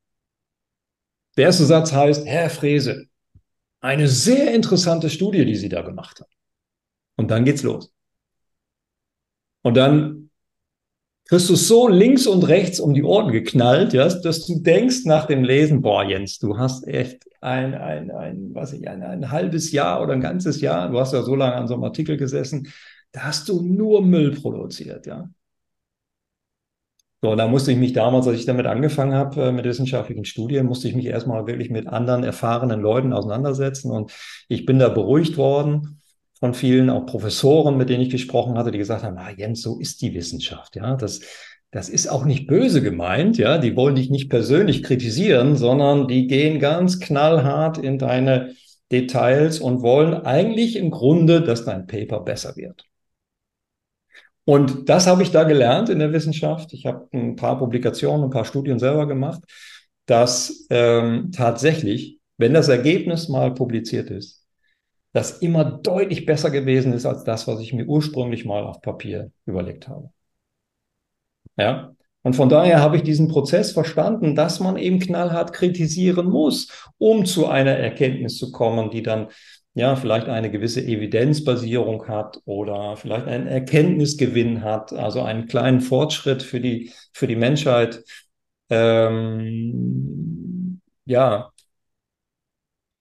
[1.37, 3.05] Der erste Satz heißt, Herr Frese,
[3.81, 6.31] eine sehr interessante Studie, die Sie da gemacht haben.
[7.17, 7.93] Und dann geht's los.
[9.61, 10.24] Und dann
[11.25, 15.25] kriegst du so links und rechts um die Ohren geknallt, ja, dass du denkst nach
[15.25, 19.71] dem Lesen, boah, Jens, du hast echt ein, ein, ein, was ich, ein, ein halbes
[19.71, 22.71] Jahr oder ein ganzes Jahr, du hast ja so lange an so einem Artikel gesessen,
[23.11, 25.29] da hast du nur Müll produziert, ja.
[27.21, 30.67] So, da musste ich mich damals, als ich damit angefangen habe, äh, mit wissenschaftlichen Studien,
[30.67, 34.11] musste ich mich erstmal wirklich mit anderen erfahrenen Leuten auseinandersetzen und
[34.47, 36.01] ich bin da beruhigt worden
[36.39, 39.79] von vielen, auch Professoren, mit denen ich gesprochen hatte, die gesagt haben, ah, Jens, so
[39.79, 41.21] ist die Wissenschaft, ja, das,
[41.71, 46.27] das ist auch nicht böse gemeint, ja, die wollen dich nicht persönlich kritisieren, sondern die
[46.27, 48.55] gehen ganz knallhart in deine
[48.91, 52.85] Details und wollen eigentlich im Grunde, dass dein Paper besser wird.
[54.45, 56.71] Und das habe ich da gelernt in der Wissenschaft.
[56.73, 59.41] Ich habe ein paar Publikationen, ein paar Studien selber gemacht,
[60.05, 64.44] dass ähm, tatsächlich, wenn das Ergebnis mal publiziert ist,
[65.15, 69.31] das immer deutlich besser gewesen ist als das, was ich mir ursprünglich mal auf Papier
[69.45, 70.09] überlegt habe.
[71.57, 71.93] Ja,
[72.23, 77.25] Und von daher habe ich diesen Prozess verstanden, dass man eben knallhart kritisieren muss, um
[77.25, 79.27] zu einer Erkenntnis zu kommen, die dann
[79.73, 86.43] ja vielleicht eine gewisse Evidenzbasierung hat oder vielleicht einen Erkenntnisgewinn hat, also einen kleinen Fortschritt
[86.43, 88.03] für die, für die Menschheit.
[88.69, 91.51] Ähm, ja,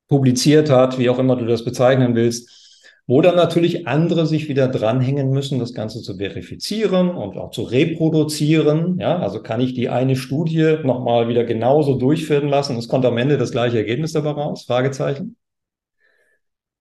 [0.08, 2.64] publiziert hat, wie auch immer du das bezeichnen willst
[3.06, 7.62] wo dann natürlich andere sich wieder dranhängen müssen, das Ganze zu verifizieren und auch zu
[7.62, 8.98] reproduzieren.
[8.98, 12.76] Ja, also kann ich die eine Studie nochmal wieder genauso durchführen lassen.
[12.78, 14.64] Es kommt am Ende das gleiche Ergebnis dabei raus?
[14.64, 15.36] Fragezeichen.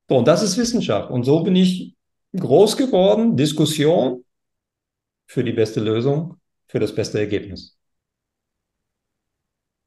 [0.08, 1.12] So, und das ist Wissenschaft.
[1.12, 1.96] Und so bin ich
[2.38, 3.36] groß geworden.
[3.36, 4.24] Diskussion
[5.28, 7.78] für die beste Lösung, für das beste Ergebnis.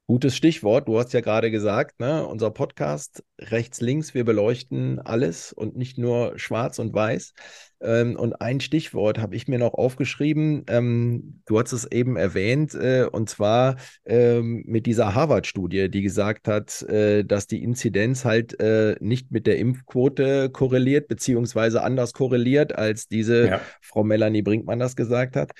[0.09, 0.87] Gutes Stichwort.
[0.87, 5.97] Du hast ja gerade gesagt, ne, unser Podcast rechts, links, wir beleuchten alles und nicht
[5.97, 7.33] nur schwarz und weiß.
[7.81, 10.63] Ähm, und ein Stichwort habe ich mir noch aufgeschrieben.
[10.69, 16.47] Ähm, du hast es eben erwähnt, äh, und zwar ähm, mit dieser Harvard-Studie, die gesagt
[16.47, 22.73] hat, äh, dass die Inzidenz halt äh, nicht mit der Impfquote korreliert, beziehungsweise anders korreliert,
[22.73, 23.61] als diese ja.
[23.81, 25.51] Frau Melanie Brinkmann das gesagt hat.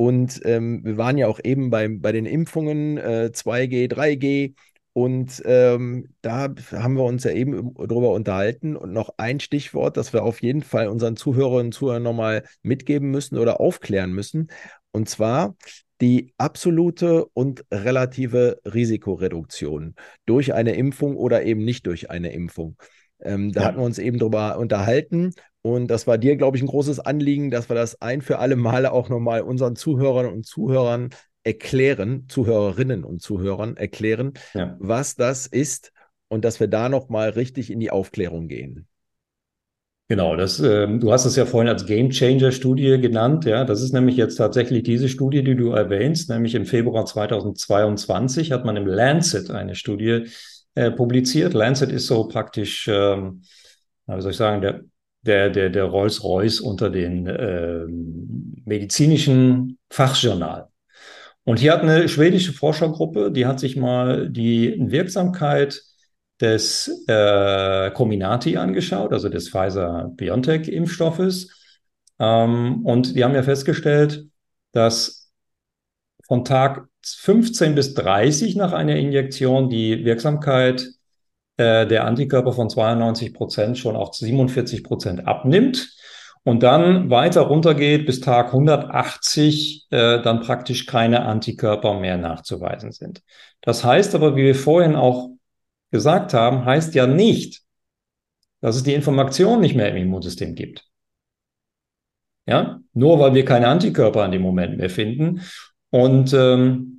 [0.00, 4.54] Und ähm, wir waren ja auch eben bei, bei den Impfungen äh, 2G, 3G.
[4.94, 8.76] Und ähm, da haben wir uns ja eben drüber unterhalten.
[8.76, 13.10] Und noch ein Stichwort, das wir auf jeden Fall unseren Zuhörerinnen und Zuhörern nochmal mitgeben
[13.10, 14.50] müssen oder aufklären müssen.
[14.90, 15.54] Und zwar
[16.00, 22.78] die absolute und relative Risikoreduktion durch eine Impfung oder eben nicht durch eine Impfung.
[23.20, 23.66] Ähm, da ja.
[23.66, 27.50] hatten wir uns eben drüber unterhalten und das war dir, glaube ich, ein großes Anliegen,
[27.50, 31.10] dass wir das ein für alle Male auch nochmal unseren Zuhörern und Zuhörern
[31.42, 34.76] erklären, Zuhörerinnen und Zuhörern erklären, ja.
[34.78, 35.92] was das ist
[36.28, 38.86] und dass wir da nochmal richtig in die Aufklärung gehen.
[40.08, 43.44] Genau, das, äh, du hast es ja vorhin als Game Changer Studie genannt.
[43.44, 48.50] Ja, das ist nämlich jetzt tatsächlich diese Studie, die du erwähnst, nämlich im Februar 2022
[48.50, 50.26] hat man im Lancet eine Studie
[50.74, 51.54] äh, publiziert.
[51.54, 53.42] Lancet ist so praktisch, ähm,
[54.06, 54.80] wie soll ich sagen, der
[55.22, 57.86] der, der, der Rolls-Royce unter den äh,
[58.64, 60.66] medizinischen Fachjournalen.
[61.44, 65.82] Und hier hat eine schwedische Forschergruppe, die hat sich mal die Wirksamkeit
[66.40, 71.50] des äh, Comirnaty angeschaut, also des Pfizer-BioNTech-Impfstoffes.
[72.18, 74.24] Ähm, und die haben ja festgestellt,
[74.72, 75.32] dass
[76.26, 80.86] von Tag 15 bis 30 nach einer Injektion die Wirksamkeit
[81.60, 85.94] äh, der Antikörper von 92 Prozent schon auf 47 Prozent abnimmt
[86.42, 93.22] und dann weiter runtergeht bis Tag 180, äh, dann praktisch keine Antikörper mehr nachzuweisen sind.
[93.60, 95.28] Das heißt aber, wie wir vorhin auch
[95.90, 97.62] gesagt haben, heißt ja nicht,
[98.62, 100.86] dass es die Information nicht mehr im Immunsystem gibt.
[102.46, 105.42] Ja, nur weil wir keine Antikörper an dem Moment mehr finden.
[105.90, 106.89] Und ähm,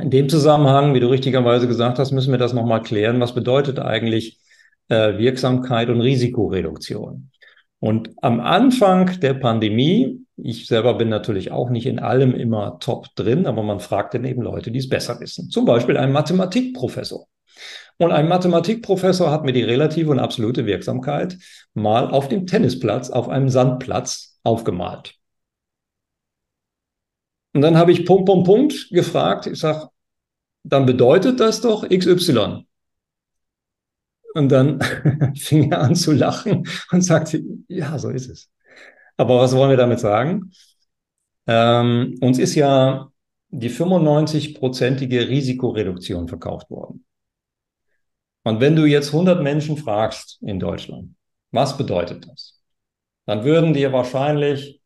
[0.00, 3.20] in dem Zusammenhang, wie du richtigerweise gesagt hast, müssen wir das nochmal klären.
[3.20, 4.40] Was bedeutet eigentlich
[4.88, 7.30] äh, Wirksamkeit und Risikoreduktion?
[7.78, 13.08] Und am Anfang der Pandemie, ich selber bin natürlich auch nicht in allem immer top
[13.14, 15.48] drin, aber man fragt dann eben Leute, die es besser wissen.
[15.48, 17.26] Zum Beispiel ein Mathematikprofessor.
[17.98, 21.36] Und ein Mathematikprofessor hat mir die relative und absolute Wirksamkeit
[21.74, 25.14] mal auf dem Tennisplatz, auf einem Sandplatz aufgemalt.
[27.52, 29.46] Und dann habe ich Punkt, Punkt, Punkt gefragt.
[29.46, 29.89] Ich sage,
[30.62, 32.66] dann bedeutet das doch XY.
[34.34, 34.80] Und dann
[35.36, 38.50] fing er an zu lachen und sagte, ja, so ist es.
[39.16, 40.52] Aber was wollen wir damit sagen?
[41.46, 43.10] Ähm, uns ist ja
[43.48, 47.04] die 95-prozentige Risikoreduktion verkauft worden.
[48.44, 51.14] Und wenn du jetzt 100 Menschen fragst in Deutschland,
[51.50, 52.60] was bedeutet das?
[53.26, 54.79] Dann würden dir wahrscheinlich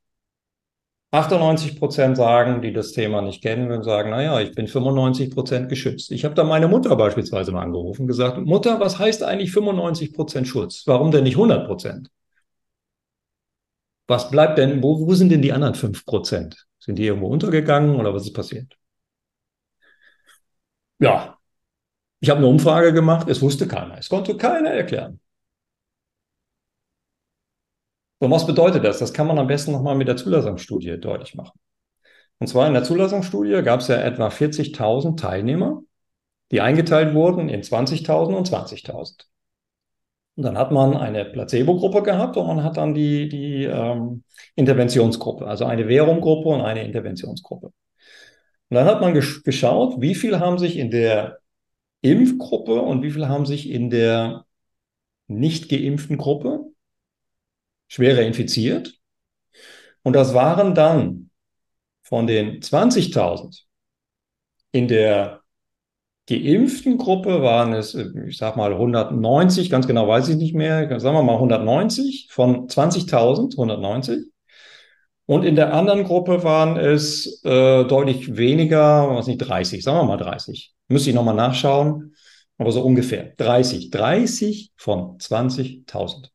[1.15, 5.69] 98 Prozent sagen, die das Thema nicht kennen, würden sagen, naja, ich bin 95 Prozent
[5.69, 6.11] geschützt.
[6.11, 10.13] Ich habe da meine Mutter beispielsweise mal angerufen und gesagt, Mutter, was heißt eigentlich 95
[10.13, 10.83] Prozent Schutz?
[10.87, 12.11] Warum denn nicht 100 Prozent?
[14.07, 16.67] Was bleibt denn, wo, wo sind denn die anderen 5 Prozent?
[16.79, 18.77] Sind die irgendwo untergegangen oder was ist passiert?
[20.99, 21.39] Ja,
[22.21, 23.99] ich habe eine Umfrage gemacht, es wusste keiner.
[23.99, 25.21] Es konnte keiner erklären.
[28.25, 28.99] Und was bedeutet das?
[28.99, 31.59] Das kann man am besten nochmal mit der Zulassungsstudie deutlich machen.
[32.39, 35.83] Und zwar in der Zulassungsstudie gab es ja etwa 40.000 Teilnehmer,
[36.51, 39.27] die eingeteilt wurden in 20.000 und 20.000.
[40.37, 44.25] Und dann hat man eine Placebo-Gruppe gehabt und man hat dann die, die ähm,
[44.57, 47.67] Interventionsgruppe, also eine Währunggruppe und eine Interventionsgruppe.
[47.67, 51.39] Und dann hat man gesch geschaut, wie viel haben sich in der
[52.01, 54.45] Impfgruppe und wie viel haben sich in der
[55.29, 56.74] nicht geimpften Gruppe
[57.95, 58.95] schwerer infiziert.
[60.03, 61.31] Und das waren dann
[62.03, 63.67] von den 20.000
[64.73, 65.43] In der
[66.29, 71.17] geimpften Gruppe waren es, ich sag mal 190, ganz genau weiß ich nicht mehr, sagen
[71.17, 74.25] wir mal 190 von 20.000, 190.
[75.27, 80.05] Und in der anderen Gruppe waren es äh, deutlich weniger, was nicht 30, sagen wir
[80.05, 80.75] mal 30.
[80.89, 82.15] Müsste ich nochmal nachschauen,
[82.59, 83.91] aber so ungefähr 30.
[83.91, 86.34] 30 von 20.000.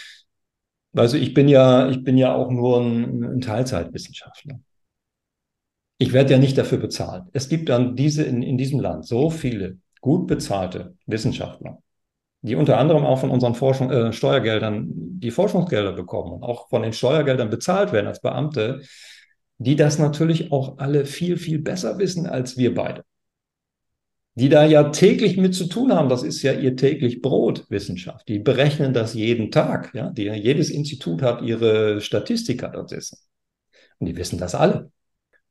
[0.96, 4.60] also ich bin ja, ich bin ja auch nur ein, ein Teilzeitwissenschaftler.
[6.04, 7.24] Ich werde ja nicht dafür bezahlt.
[7.32, 11.78] Es gibt dann diese in, in diesem Land so viele gut bezahlte Wissenschaftler,
[12.42, 16.82] die unter anderem auch von unseren Forschung, äh, Steuergeldern die Forschungsgelder bekommen und auch von
[16.82, 18.82] den Steuergeldern bezahlt werden als Beamte,
[19.56, 23.02] die das natürlich auch alle viel, viel besser wissen als wir beide.
[24.34, 28.28] Die da ja täglich mit zu tun haben, das ist ja ihr täglich Brot, Wissenschaft.
[28.28, 29.94] Die berechnen das jeden Tag.
[29.94, 30.10] Ja?
[30.10, 33.16] Die, jedes Institut hat ihre Statistiker dort sitzen.
[34.00, 34.90] Und die wissen das alle.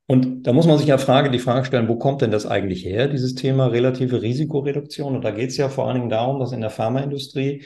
[0.05, 2.83] Und da muss man sich ja Frage, die Frage stellen, wo kommt denn das eigentlich
[2.83, 5.15] her, dieses Thema relative Risikoreduktion?
[5.15, 7.65] Und da geht es ja vor allen Dingen darum, dass in der Pharmaindustrie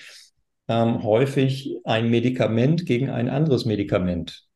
[0.68, 4.48] ähm, häufig ein Medikament gegen ein anderes Medikament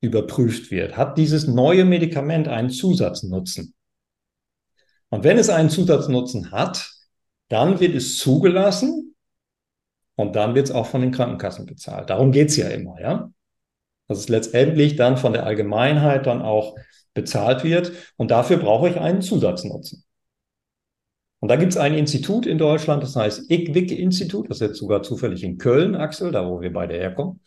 [0.00, 0.96] überprüft wird.
[0.96, 3.74] Hat dieses neue Medikament einen Zusatznutzen?
[5.08, 6.90] Und wenn es einen Zusatznutzen hat,
[7.48, 9.14] dann wird es zugelassen
[10.16, 12.10] und dann wird es auch von den Krankenkassen bezahlt.
[12.10, 13.30] Darum geht es ja immer, ja.
[14.08, 16.76] Dass es letztendlich dann von der Allgemeinheit dann auch
[17.16, 17.90] bezahlt wird.
[18.16, 20.04] Und dafür brauche ich einen Zusatznutzen.
[21.40, 25.02] Und da gibt es ein Institut in Deutschland, das heißt ICWIC-Institut, das ist jetzt sogar
[25.02, 27.40] zufällig in Köln, Axel, da wo wir beide herkommen.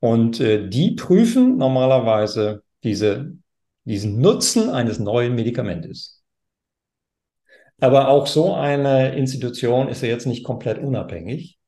[0.00, 3.36] Und äh, die prüfen normalerweise diese,
[3.84, 6.22] diesen Nutzen eines neuen Medikamentes.
[7.78, 11.59] Aber auch so eine Institution ist ja jetzt nicht komplett unabhängig.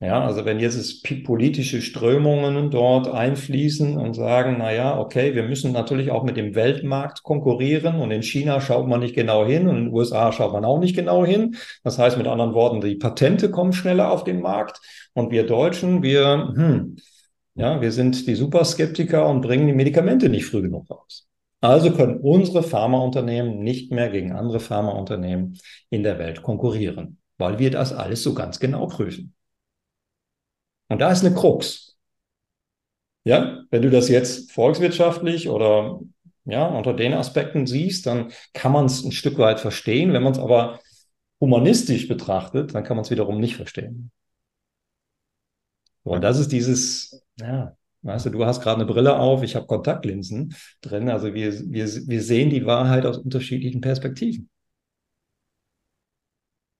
[0.00, 5.72] Ja, also wenn jetzt politische Strömungen dort einfließen und sagen, na ja, okay, wir müssen
[5.72, 9.76] natürlich auch mit dem Weltmarkt konkurrieren und in China schaut man nicht genau hin und
[9.78, 11.56] in den USA schaut man auch nicht genau hin.
[11.84, 14.80] Das heißt mit anderen Worten, die Patente kommen schneller auf den Markt
[15.14, 16.96] und wir Deutschen, wir, hm,
[17.54, 21.26] ja, wir sind die Superskeptiker und bringen die Medikamente nicht früh genug raus.
[21.62, 27.70] Also können unsere Pharmaunternehmen nicht mehr gegen andere Pharmaunternehmen in der Welt konkurrieren, weil wir
[27.70, 29.34] das alles so ganz genau prüfen.
[30.88, 31.96] Und da ist eine Krux.
[33.24, 36.00] Ja, wenn du das jetzt volkswirtschaftlich oder
[36.44, 40.12] ja, unter den Aspekten siehst, dann kann man es ein Stück weit verstehen.
[40.12, 40.80] Wenn man es aber
[41.40, 44.10] humanistisch betrachtet, dann kann man es wiederum nicht verstehen.
[46.02, 49.66] Und das ist dieses, ja, weißt du, du hast gerade eine Brille auf, ich habe
[49.66, 51.08] Kontaktlinsen drin.
[51.08, 54.50] Also wir, wir, wir sehen die Wahrheit aus unterschiedlichen Perspektiven.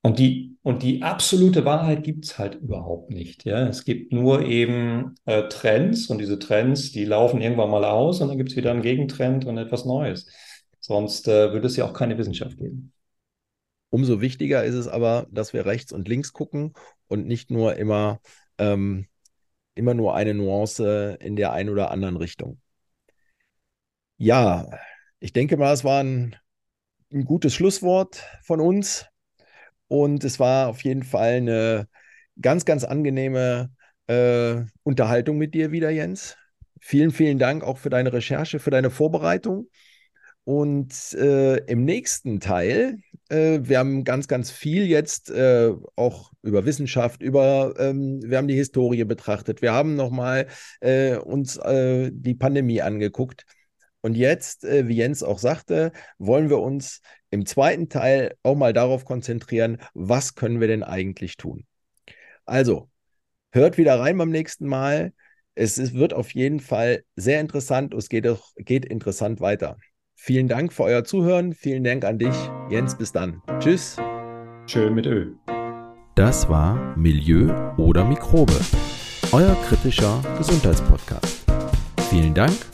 [0.03, 3.45] Und die, und die absolute Wahrheit gibt es halt überhaupt nicht.
[3.45, 3.69] Ja?
[3.69, 8.29] Es gibt nur eben äh, Trends und diese Trends, die laufen irgendwann mal aus und
[8.29, 10.27] dann gibt es wieder einen Gegentrend und etwas Neues.
[10.81, 12.95] Sonst äh, würde es ja auch keine Wissenschaft geben.
[13.91, 16.73] Umso wichtiger ist es aber, dass wir rechts und links gucken
[17.09, 18.21] und nicht nur immer,
[18.57, 19.07] ähm,
[19.75, 22.59] immer nur eine Nuance in der einen oder anderen Richtung.
[24.17, 24.71] Ja,
[25.21, 26.37] ich denke mal, es war ein,
[27.13, 29.07] ein gutes Schlusswort von uns.
[29.89, 31.89] Und es war auf jeden Fall eine
[32.41, 33.71] ganz, ganz angenehme
[34.07, 36.37] äh, Unterhaltung mit dir wieder, Jens.
[36.81, 39.69] Vielen, vielen Dank auch für deine Recherche, für deine Vorbereitung.
[40.45, 42.99] Und äh, im nächsten Teil,
[43.31, 48.49] äh, wir haben ganz, ganz viel jetzt äh, auch über Wissenschaft, über, ähm, wir haben
[48.49, 50.47] die Historie betrachtet, wir haben nochmal
[50.81, 53.47] äh, uns äh, die Pandemie angeguckt.
[54.05, 57.01] Und jetzt, äh, wie Jens auch sagte, wollen wir uns
[57.31, 61.65] im zweiten Teil auch mal darauf konzentrieren, was können wir denn eigentlich tun.
[62.45, 62.91] Also,
[63.51, 65.15] hört wieder rein beim nächsten Mal.
[65.55, 67.95] Es ist, wird auf jeden Fall sehr interessant.
[67.95, 69.79] Es geht, auch, geht interessant weiter.
[70.15, 71.55] Vielen Dank für euer Zuhören.
[71.55, 72.37] Vielen Dank an dich,
[72.69, 72.99] Jens.
[72.99, 73.41] Bis dann.
[73.59, 73.97] Tschüss.
[74.67, 75.33] Schön mit Ö.
[76.15, 78.61] Das war Milieu oder Mikrobe,
[79.33, 81.47] euer kritischer Gesundheitspodcast.
[82.11, 82.74] Vielen Dank